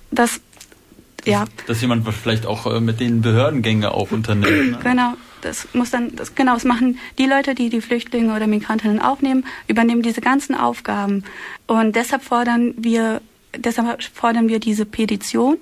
[0.10, 0.42] Das,
[1.26, 1.46] ja.
[1.68, 4.72] Dass jemand vielleicht auch äh, mit den Behördengänge auch unternimmt.
[4.72, 4.80] Ne?
[4.84, 9.02] Genau das muss dann, das, genau, das machen die Leute, die die Flüchtlinge oder Migrantinnen
[9.02, 11.24] aufnehmen, übernehmen diese ganzen Aufgaben.
[11.68, 13.22] Und deshalb fordern wir,
[13.56, 15.58] deshalb fordern wir diese Petition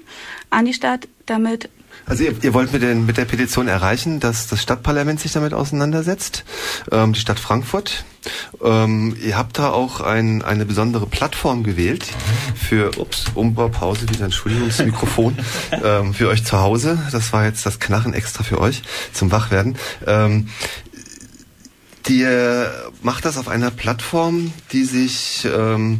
[0.49, 1.69] an die Stadt, damit
[2.05, 5.53] also ihr, ihr wollt mit, den, mit der Petition erreichen, dass das Stadtparlament sich damit
[5.53, 6.43] auseinandersetzt,
[6.91, 8.03] ähm, die Stadt Frankfurt.
[8.63, 12.05] Ähm, ihr habt da auch ein, eine besondere Plattform gewählt
[12.55, 15.37] für, ups, Umbaupause, wieder Entschuldigung, das Mikrofon,
[15.83, 16.99] ähm, für euch zu Hause.
[17.11, 18.81] Das war jetzt das Knarren extra für euch
[19.13, 19.77] zum Wachwerden.
[20.05, 20.49] Ähm,
[22.07, 22.25] die
[23.03, 25.99] macht das auf einer Plattform, die sich ähm,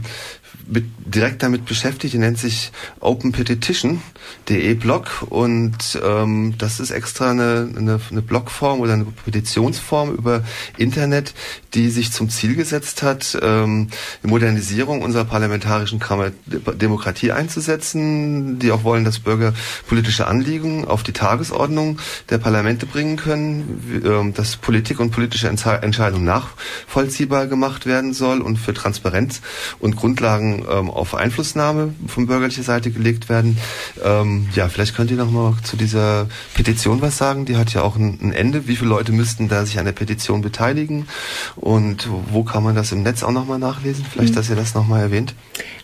[0.70, 2.14] mit, direkt damit beschäftigt.
[2.14, 8.94] Die nennt sich openpetition.de Blog und ähm, das ist extra eine, eine, eine Blogform oder
[8.94, 10.44] eine Petitionsform über
[10.78, 11.34] Internet,
[11.74, 13.90] die sich zum Ziel gesetzt hat, ähm,
[14.24, 19.54] die Modernisierung unserer parlamentarischen Kammer Demokratie einzusetzen, die auch wollen, dass Bürger
[19.88, 22.00] politische Anliegen auf die Tagesordnung
[22.30, 28.58] der Parlamente bringen können, ähm, dass Politik und politische Entscheidungen nachvollziehbar gemacht werden soll und
[28.58, 29.42] für Transparenz
[29.80, 33.58] und Grundlagen ähm, auf Einflussnahme von bürgerlicher Seite gelegt werden.
[34.04, 37.46] Ähm, ja, vielleicht könnt ihr noch mal zu dieser Petition was sagen.
[37.46, 38.68] Die hat ja auch ein, ein Ende.
[38.68, 41.08] Wie viele Leute müssten da sich an der Petition beteiligen?
[41.56, 44.06] Und wo kann man das im Netz auch noch mal nachlesen?
[44.10, 44.36] Vielleicht, mhm.
[44.36, 45.36] dass ihr das noch mal erwähnt.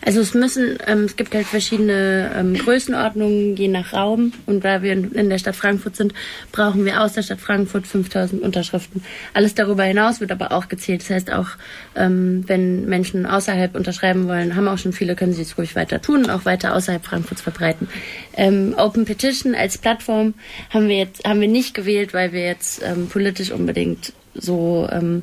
[0.06, 4.32] Also es müssen, ähm, es gibt halt verschiedene ähm, Größenordnungen je nach Raum.
[4.46, 6.14] Und weil wir in, der Stadt Frankfurt sind,
[6.52, 9.02] brauchen wir aus der Stadt Frankfurt 5000 Unterschriften.
[9.34, 11.00] Alles darüber hinaus wird aber auch gezählt.
[11.00, 11.48] Das heißt auch,
[11.96, 16.00] ähm, wenn Menschen außerhalb unterschreiben wollen, haben auch schon viele, können sie es ruhig weiter
[16.00, 17.88] tun und auch weiter außerhalb Frankfurts verbreiten.
[18.36, 20.34] Ähm, Open Petition als Plattform
[20.70, 25.22] haben wir jetzt haben wir nicht gewählt, weil wir jetzt ähm, politisch unbedingt so ähm,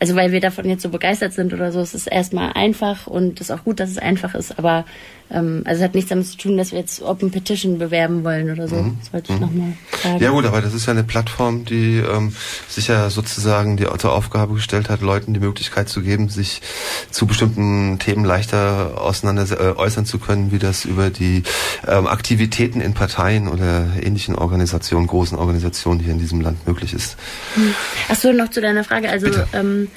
[0.00, 3.40] also weil wir davon jetzt so begeistert sind oder so, es ist erstmal einfach und
[3.40, 4.86] es ist auch gut, dass es einfach ist, aber
[5.32, 8.50] ähm, also es hat nichts damit zu tun, dass wir jetzt Open Petition bewerben wollen
[8.50, 8.76] oder so.
[8.76, 8.98] Mhm.
[9.00, 9.46] Das wollte ich mhm.
[9.46, 9.72] nochmal
[10.02, 10.22] sagen.
[10.22, 12.34] Ja gut, aber das ist ja eine Plattform, die ähm,
[12.68, 16.62] sich ja sozusagen die zur Aufgabe gestellt hat, Leuten die Möglichkeit zu geben, sich
[17.10, 21.42] zu bestimmten Themen leichter auseinander äh, äußern zu können, wie das über die
[21.86, 27.16] ähm, Aktivitäten in Parteien oder ähnlichen Organisationen, großen Organisationen hier in diesem Land möglich ist.
[27.56, 27.74] Mhm.
[28.08, 29.08] Achso, noch zu deiner Frage.
[29.10, 29.88] Also ähm,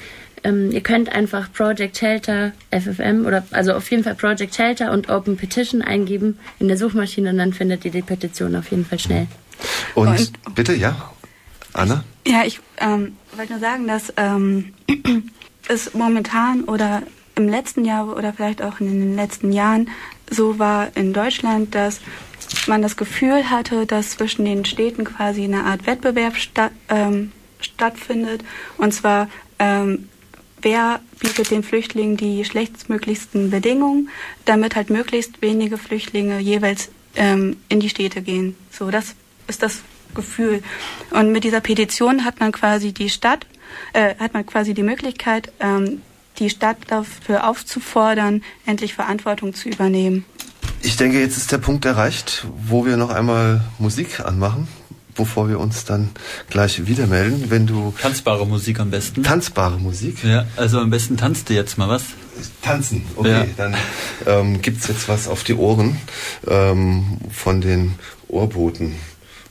[0.44, 5.08] ähm, ihr könnt einfach Project Shelter FFM oder also auf jeden Fall Project Shelter und
[5.08, 8.98] Open Petition eingeben in der Suchmaschine und dann findet ihr die Petition auf jeden Fall
[8.98, 9.26] schnell.
[9.94, 11.10] Und, und bitte, ja,
[11.72, 12.04] Anna?
[12.26, 14.74] Ja, ich ähm, wollte nur sagen, dass ähm,
[15.68, 17.02] es momentan oder
[17.36, 19.90] im letzten Jahr oder vielleicht auch in den letzten Jahren
[20.30, 22.00] so war in Deutschland, dass
[22.66, 28.44] man das Gefühl hatte, dass zwischen den Städten quasi eine Art Wettbewerb statt, ähm, stattfindet.
[28.78, 29.28] Und zwar
[29.58, 30.08] ähm,
[30.64, 34.08] wer bietet den Flüchtlingen die schlechtstmöglichsten Bedingungen,
[34.44, 38.56] damit halt möglichst wenige Flüchtlinge jeweils ähm, in die Städte gehen.
[38.70, 39.14] So, das
[39.46, 39.82] ist das
[40.14, 40.62] Gefühl.
[41.10, 43.46] Und mit dieser Petition hat man quasi die Stadt,
[43.92, 46.02] äh, hat man quasi die Möglichkeit, ähm,
[46.38, 50.24] die Stadt dafür aufzufordern, endlich Verantwortung zu übernehmen.
[50.82, 54.68] Ich denke, jetzt ist der Punkt erreicht, wo wir noch einmal Musik anmachen
[55.14, 56.10] bevor wir uns dann
[56.50, 57.50] gleich wieder melden.
[57.50, 59.22] Wenn du tanzbare Musik am besten.
[59.22, 60.22] Tanzbare Musik.
[60.24, 62.04] Ja, also am besten tanzt du jetzt mal was.
[62.62, 63.30] Tanzen, okay.
[63.30, 63.46] Ja.
[63.56, 63.76] Dann
[64.26, 65.96] ähm, gibt's jetzt was auf die Ohren
[66.48, 67.94] ähm, von den
[68.28, 68.96] Ohrboten.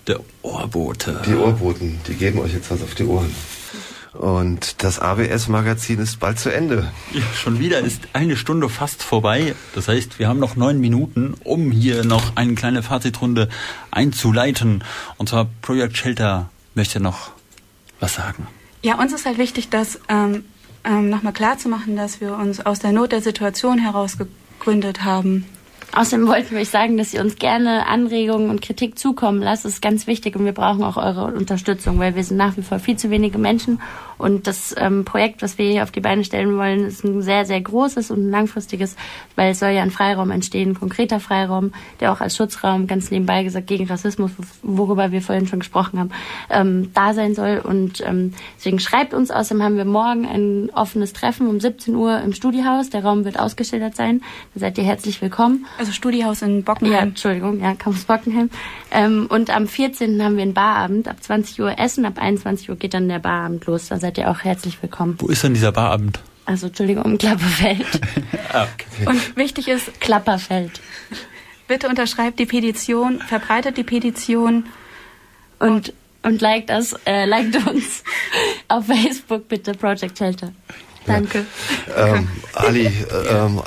[0.08, 1.22] Der Ohrbote.
[1.26, 3.34] Die Ohrboten, die geben euch jetzt was auf die Ohren.
[4.14, 6.92] Und das ABS-Magazin ist bald zu Ende.
[7.12, 9.56] Ja, schon wieder ist eine Stunde fast vorbei.
[9.74, 13.50] Das heißt, wir haben noch neun Minuten, um hier noch eine kleine Fazitrunde
[13.90, 14.84] einzuleiten.
[15.18, 17.32] Und zwar Project Shelter möchte noch
[18.00, 18.48] was sagen.
[18.84, 20.46] Ja, uns ist halt wichtig, das ähm,
[20.84, 25.04] ähm, nochmal klar zu machen, dass wir uns aus der Not der Situation heraus gegründet
[25.04, 25.46] haben.
[25.96, 29.64] Außerdem wollten wir euch sagen, dass ihr uns gerne Anregungen und Kritik zukommen lasst.
[29.64, 32.64] Das ist ganz wichtig und wir brauchen auch eure Unterstützung, weil wir sind nach wie
[32.64, 33.80] vor viel zu wenige Menschen
[34.24, 37.44] und das ähm, Projekt, was wir hier auf die Beine stellen wollen, ist ein sehr,
[37.44, 38.96] sehr großes und ein langfristiges,
[39.36, 43.12] weil es soll ja ein Freiraum entstehen, ein konkreter Freiraum, der auch als Schutzraum, ganz
[43.12, 44.32] nebenbei gesagt, gegen Rassismus,
[44.62, 46.12] worüber wir vorhin schon gesprochen haben,
[46.50, 47.62] ähm, da sein soll.
[47.62, 49.30] Und ähm, deswegen schreibt uns.
[49.30, 52.90] Außerdem haben wir morgen ein offenes Treffen um 17 Uhr im Studiehaus.
[52.90, 54.22] Der Raum wird ausgeschildert sein.
[54.54, 55.66] Da seid ihr herzlich willkommen.
[55.84, 56.94] Also Studiehaus in Bockenheim.
[56.94, 58.50] Ja, Entschuldigung, ja, Campus Bockenheim.
[58.90, 60.24] Ähm, und am 14.
[60.24, 61.10] haben wir einen Barabend.
[61.10, 63.90] Ab 20 Uhr Essen, ab 21 Uhr geht dann der Barabend los.
[63.90, 65.18] Da seid ihr auch herzlich willkommen.
[65.20, 66.22] Wo ist denn dieser Barabend?
[66.46, 68.00] Also, Entschuldigung, Klapperfeld.
[68.54, 69.10] ah, okay.
[69.10, 70.00] Und wichtig ist...
[70.00, 70.80] Klapperfeld.
[71.68, 74.68] Bitte unterschreibt die Petition, verbreitet die Petition.
[75.60, 78.06] Und, und liked, das, äh, liked uns
[78.70, 80.54] auf Facebook bitte, Project Shelter.
[81.06, 81.46] Danke.
[81.90, 82.14] Ja.
[82.14, 82.90] Um, Ali,
[83.30, 83.62] um,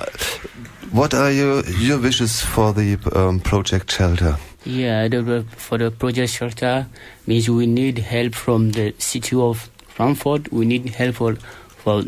[0.92, 4.36] What are your, your wishes for the um, project shelter?
[4.64, 6.86] Yeah, the, for the project shelter
[7.26, 10.52] means we need help from the city of Frankfurt.
[10.52, 12.04] We need help for, for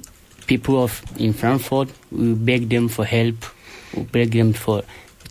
[0.46, 1.88] people of in Frankfurt.
[2.10, 3.36] We beg them for help.
[3.94, 4.82] We beg them for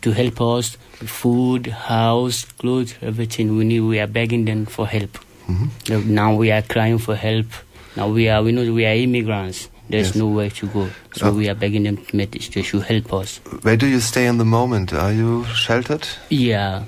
[0.02, 3.82] to help us food, house, clothes, everything we need.
[3.82, 5.18] We are begging them for help.
[5.48, 6.14] Mm-hmm.
[6.14, 7.48] Now we are crying for help.
[7.96, 9.70] Now we are we know we are immigrants.
[9.90, 10.16] There's yes.
[10.16, 10.90] nowhere to go.
[11.14, 11.34] So oh.
[11.34, 13.40] we are begging them to, make, to help us.
[13.62, 14.94] Where do you stay in the moment?
[14.94, 16.08] Are you sheltered?
[16.30, 16.84] Yeah.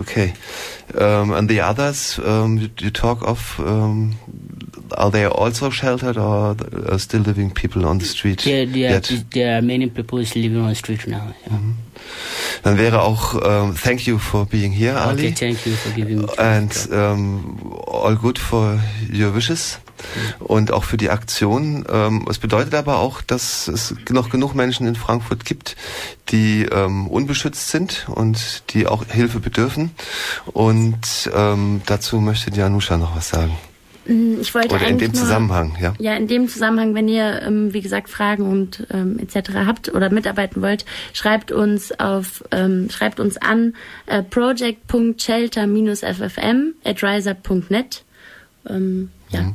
[0.00, 0.34] Okay.
[0.94, 4.14] Um, and the others um, you, you, talk of, um,
[4.96, 6.56] are they also sheltered or
[6.88, 8.46] are still living people on the street?
[8.46, 11.34] Yeah, there, there are many people living on the street now.
[11.46, 11.52] Yeah.
[11.52, 11.74] Mm -hmm.
[12.62, 15.26] Dann wäre auch um, thank you for being here, Ali.
[15.26, 16.38] Okay, thank you for giving me.
[16.38, 18.78] And um, all good for
[19.12, 19.78] your wishes
[20.38, 21.84] und auch für die Aktion.
[21.90, 25.76] Ähm, es bedeutet aber auch, dass es noch genug Menschen in Frankfurt gibt,
[26.28, 29.90] die ähm, unbeschützt sind und die auch Hilfe bedürfen.
[30.46, 33.56] Und ähm, dazu möchte Januscha noch was sagen.
[34.08, 35.94] Mm, ich wollte Oder in dem nur, Zusammenhang, ja.
[35.98, 39.50] Ja, in dem Zusammenhang, wenn ihr, ähm, wie gesagt, Fragen und ähm, etc.
[39.66, 43.74] habt oder mitarbeiten wollt, schreibt uns auf, ähm, schreibt uns an
[44.06, 48.04] äh, project.shelter-ffm at riser.net.
[48.68, 49.42] Ähm, ja.
[49.42, 49.54] Mhm.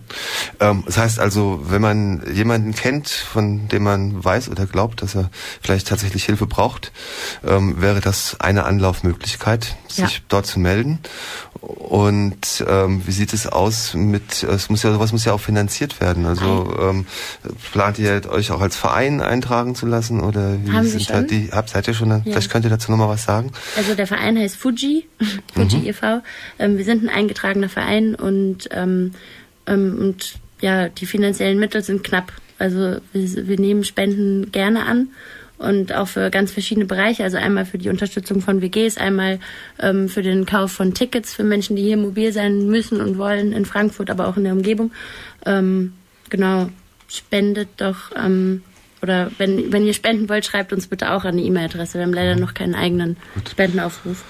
[0.60, 5.16] Ähm, das heißt also, wenn man jemanden kennt, von dem man weiß oder glaubt, dass
[5.16, 5.30] er
[5.62, 6.92] vielleicht tatsächlich Hilfe braucht,
[7.46, 10.24] ähm, wäre das eine Anlaufmöglichkeit, sich ja.
[10.28, 11.00] dort zu melden.
[11.60, 16.02] Und ähm, wie sieht es aus mit, es muss ja, sowas muss ja auch finanziert
[16.02, 16.26] werden.
[16.26, 17.06] Also ähm,
[17.72, 21.16] plant ihr euch auch als Verein eintragen zu lassen oder wie Haben sind Sie schon?
[21.16, 22.22] da die, habt, seid ihr schon, ja.
[22.24, 23.52] vielleicht könnt ihr dazu nochmal was sagen?
[23.78, 25.08] Also der Verein heißt Fuji,
[25.54, 25.86] Fuji mhm.
[25.86, 26.22] e.V.
[26.60, 29.12] Ähm, wir sind ein eingetragener Verein und ähm,
[29.68, 32.32] ähm, und ja, die finanziellen Mittel sind knapp.
[32.58, 35.10] Also wir, wir nehmen Spenden gerne an
[35.58, 37.24] und auch für ganz verschiedene Bereiche.
[37.24, 39.40] Also einmal für die Unterstützung von WGs, einmal
[39.80, 43.54] ähm, für den Kauf von Tickets für Menschen, die hier mobil sein müssen und wollen
[43.54, 44.92] in Frankfurt, aber auch in der Umgebung.
[45.46, 45.94] Ähm,
[46.30, 46.70] genau,
[47.08, 48.12] spendet doch.
[48.16, 48.64] Ähm,
[49.02, 51.98] oder wenn, wenn ihr spenden wollt, schreibt uns bitte auch an die E-Mail-Adresse.
[51.98, 53.18] Wir haben leider noch keinen eigenen
[53.50, 54.24] Spendenaufruf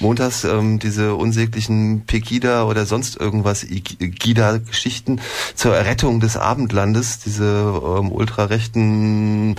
[0.00, 5.20] montags ähm, diese unsäglichen Pegida oder sonst irgendwas Gida-Geschichten
[5.54, 9.56] zur Errettung des Abendlandes, diese ähm, ultrarechten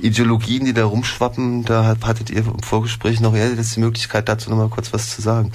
[0.00, 4.50] Ideologien, die da rumschwappen, da hattet ihr im Vorgespräch noch ja, das die Möglichkeit, dazu
[4.50, 5.52] noch mal kurz was zu sagen.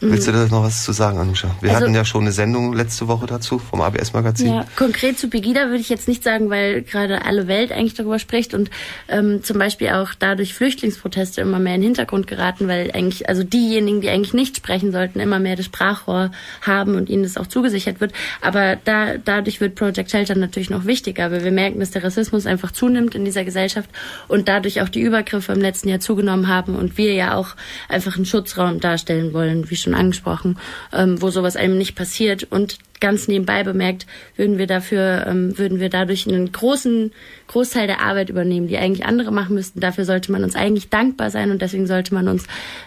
[0.00, 0.12] Mhm.
[0.12, 1.54] Willst du da noch was zu sagen, Anusha?
[1.60, 4.48] Wir also, hatten ja schon eine Sendung letzte Woche dazu vom ABS-Magazin.
[4.48, 8.18] Ja, konkret zu Pegida würde ich jetzt nicht sagen, weil gerade alle Welt eigentlich darüber
[8.18, 8.70] spricht und
[9.08, 13.42] ähm, zum Beispiel auch dadurch Flüchtlingsproteste immer mehr in den Hintergrund geraten, weil eigentlich, also
[13.42, 17.36] die diejenigen, die eigentlich nicht sprechen sollten, immer mehr das Sprachrohr haben und ihnen das
[17.36, 18.12] auch zugesichert wird.
[18.40, 22.46] Aber da, dadurch wird Project Shelter natürlich noch wichtiger, weil wir merken, dass der Rassismus
[22.46, 23.88] einfach zunimmt in dieser Gesellschaft
[24.28, 27.54] und dadurch auch die Übergriffe im letzten Jahr zugenommen haben und wir ja auch
[27.88, 30.58] einfach einen Schutzraum darstellen wollen, wie schon angesprochen,
[30.92, 35.80] ähm, wo sowas einem nicht passiert und ganz nebenbei bemerkt, würden wir dafür, ähm, würden
[35.80, 37.12] wir dadurch einen großen
[37.48, 39.80] Großteil der Arbeit übernehmen, die eigentlich andere machen müssten.
[39.80, 42.44] Dafür sollte man uns eigentlich dankbar sein und deswegen sollte man uns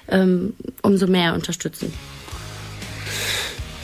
[0.08, 1.94] ähm, umso mehr unterstützen.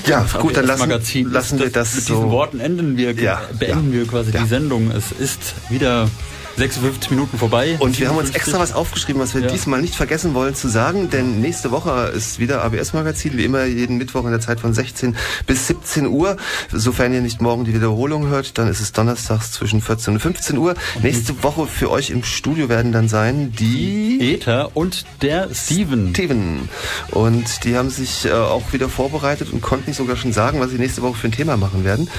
[0.08, 0.90] Ja, gut, dann lassen,
[1.30, 2.16] lassen wir das Mit so.
[2.16, 4.42] diesen Worten enden wir, ja, beenden ja, wir quasi ja.
[4.42, 4.90] die Sendung.
[4.90, 6.10] Es ist wieder
[6.58, 7.78] 56 Minuten vorbei.
[7.80, 9.48] Und wir haben uns extra was aufgeschrieben, was wir ja.
[9.48, 13.98] diesmal nicht vergessen wollen zu sagen, denn nächste Woche ist wieder ABS-Magazin, wie immer jeden
[13.98, 15.16] Mittwoch in der Zeit von 16
[15.48, 16.38] bis 17 Uhr.
[16.72, 20.58] Sofern ihr nicht morgen die Wiederholung hört, dann ist es donnerstags zwischen 14 und 15
[20.58, 20.76] Uhr.
[20.96, 26.10] Und nächste Woche für euch im Studio werden dann sein die Ether und der Steven.
[26.10, 26.70] Steven.
[27.12, 30.78] Und die haben sich äh, auch wieder vorbereitet und konnten sogar schon sagen, was sie
[30.78, 32.10] nächste Woche für ein Thema machen werden.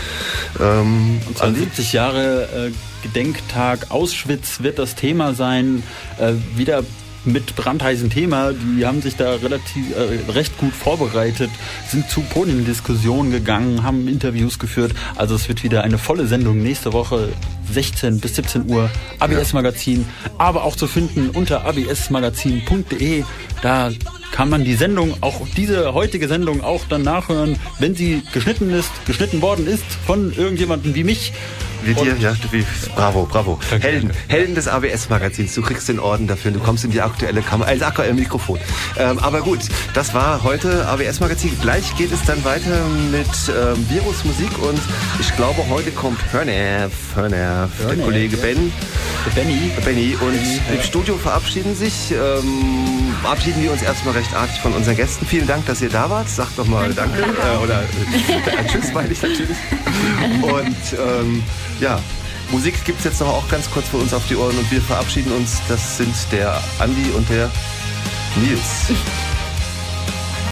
[0.60, 2.72] Ähm, und 70 Jahre äh,
[3.02, 3.86] Gedenktag
[4.22, 5.82] Auschwitz wird das Thema sein.
[6.18, 6.84] Äh, wieder
[7.24, 8.52] mit brandheißem Thema.
[8.52, 11.50] Die haben sich da relativ äh, recht gut vorbereitet,
[11.86, 14.92] sind zu Podiumdiskussionen gegangen, haben Interviews geführt.
[15.16, 17.28] Also es wird wieder eine volle Sendung nächste Woche
[17.72, 20.04] 16 bis 17 Uhr ABS Magazin,
[20.38, 23.24] aber auch zu finden unter absmagazin.de.
[23.62, 23.90] Da
[24.32, 28.90] kann man die Sendung, auch diese heutige Sendung auch dann nachhören, wenn sie geschnitten ist,
[29.06, 31.32] geschnitten worden ist von irgendjemandem wie mich.
[31.84, 32.64] Wie dir, ja, wie,
[32.94, 33.58] bravo, bravo.
[33.70, 34.32] Danke, Helden, danke.
[34.32, 35.54] Helden des ABS-Magazins.
[35.54, 36.50] Du kriegst den Orden dafür.
[36.50, 38.58] Du kommst in die aktuelle Kamera, als aktuelle Mikrofon.
[38.98, 39.60] Ähm, aber gut,
[39.94, 41.58] das war heute ABS-Magazin.
[41.60, 42.80] Gleich geht es dann weiter
[43.10, 44.80] mit ähm, Virusmusik und
[45.20, 48.72] ich glaube, heute kommt Hörner, Hörner, der Kollege Ben.
[49.34, 49.70] Benny.
[49.84, 50.14] Benny.
[50.14, 50.82] Und Benny, im ja.
[50.82, 55.26] Studio verabschieden sich, ähm, verabschieden wir uns erstmal recht artig von unseren Gästen.
[55.26, 56.28] Vielen Dank, dass ihr da wart.
[56.28, 57.22] Sagt doch mal Danke.
[57.22, 59.56] Äh, oder äh, Tschüss, meine ich natürlich.
[60.42, 61.42] Und ähm,
[61.82, 62.00] ja,
[62.50, 64.80] Musik gibt es jetzt noch auch ganz kurz für uns auf die Ohren und wir
[64.80, 65.60] verabschieden uns.
[65.68, 67.50] Das sind der Andi und der
[68.36, 68.92] Nils.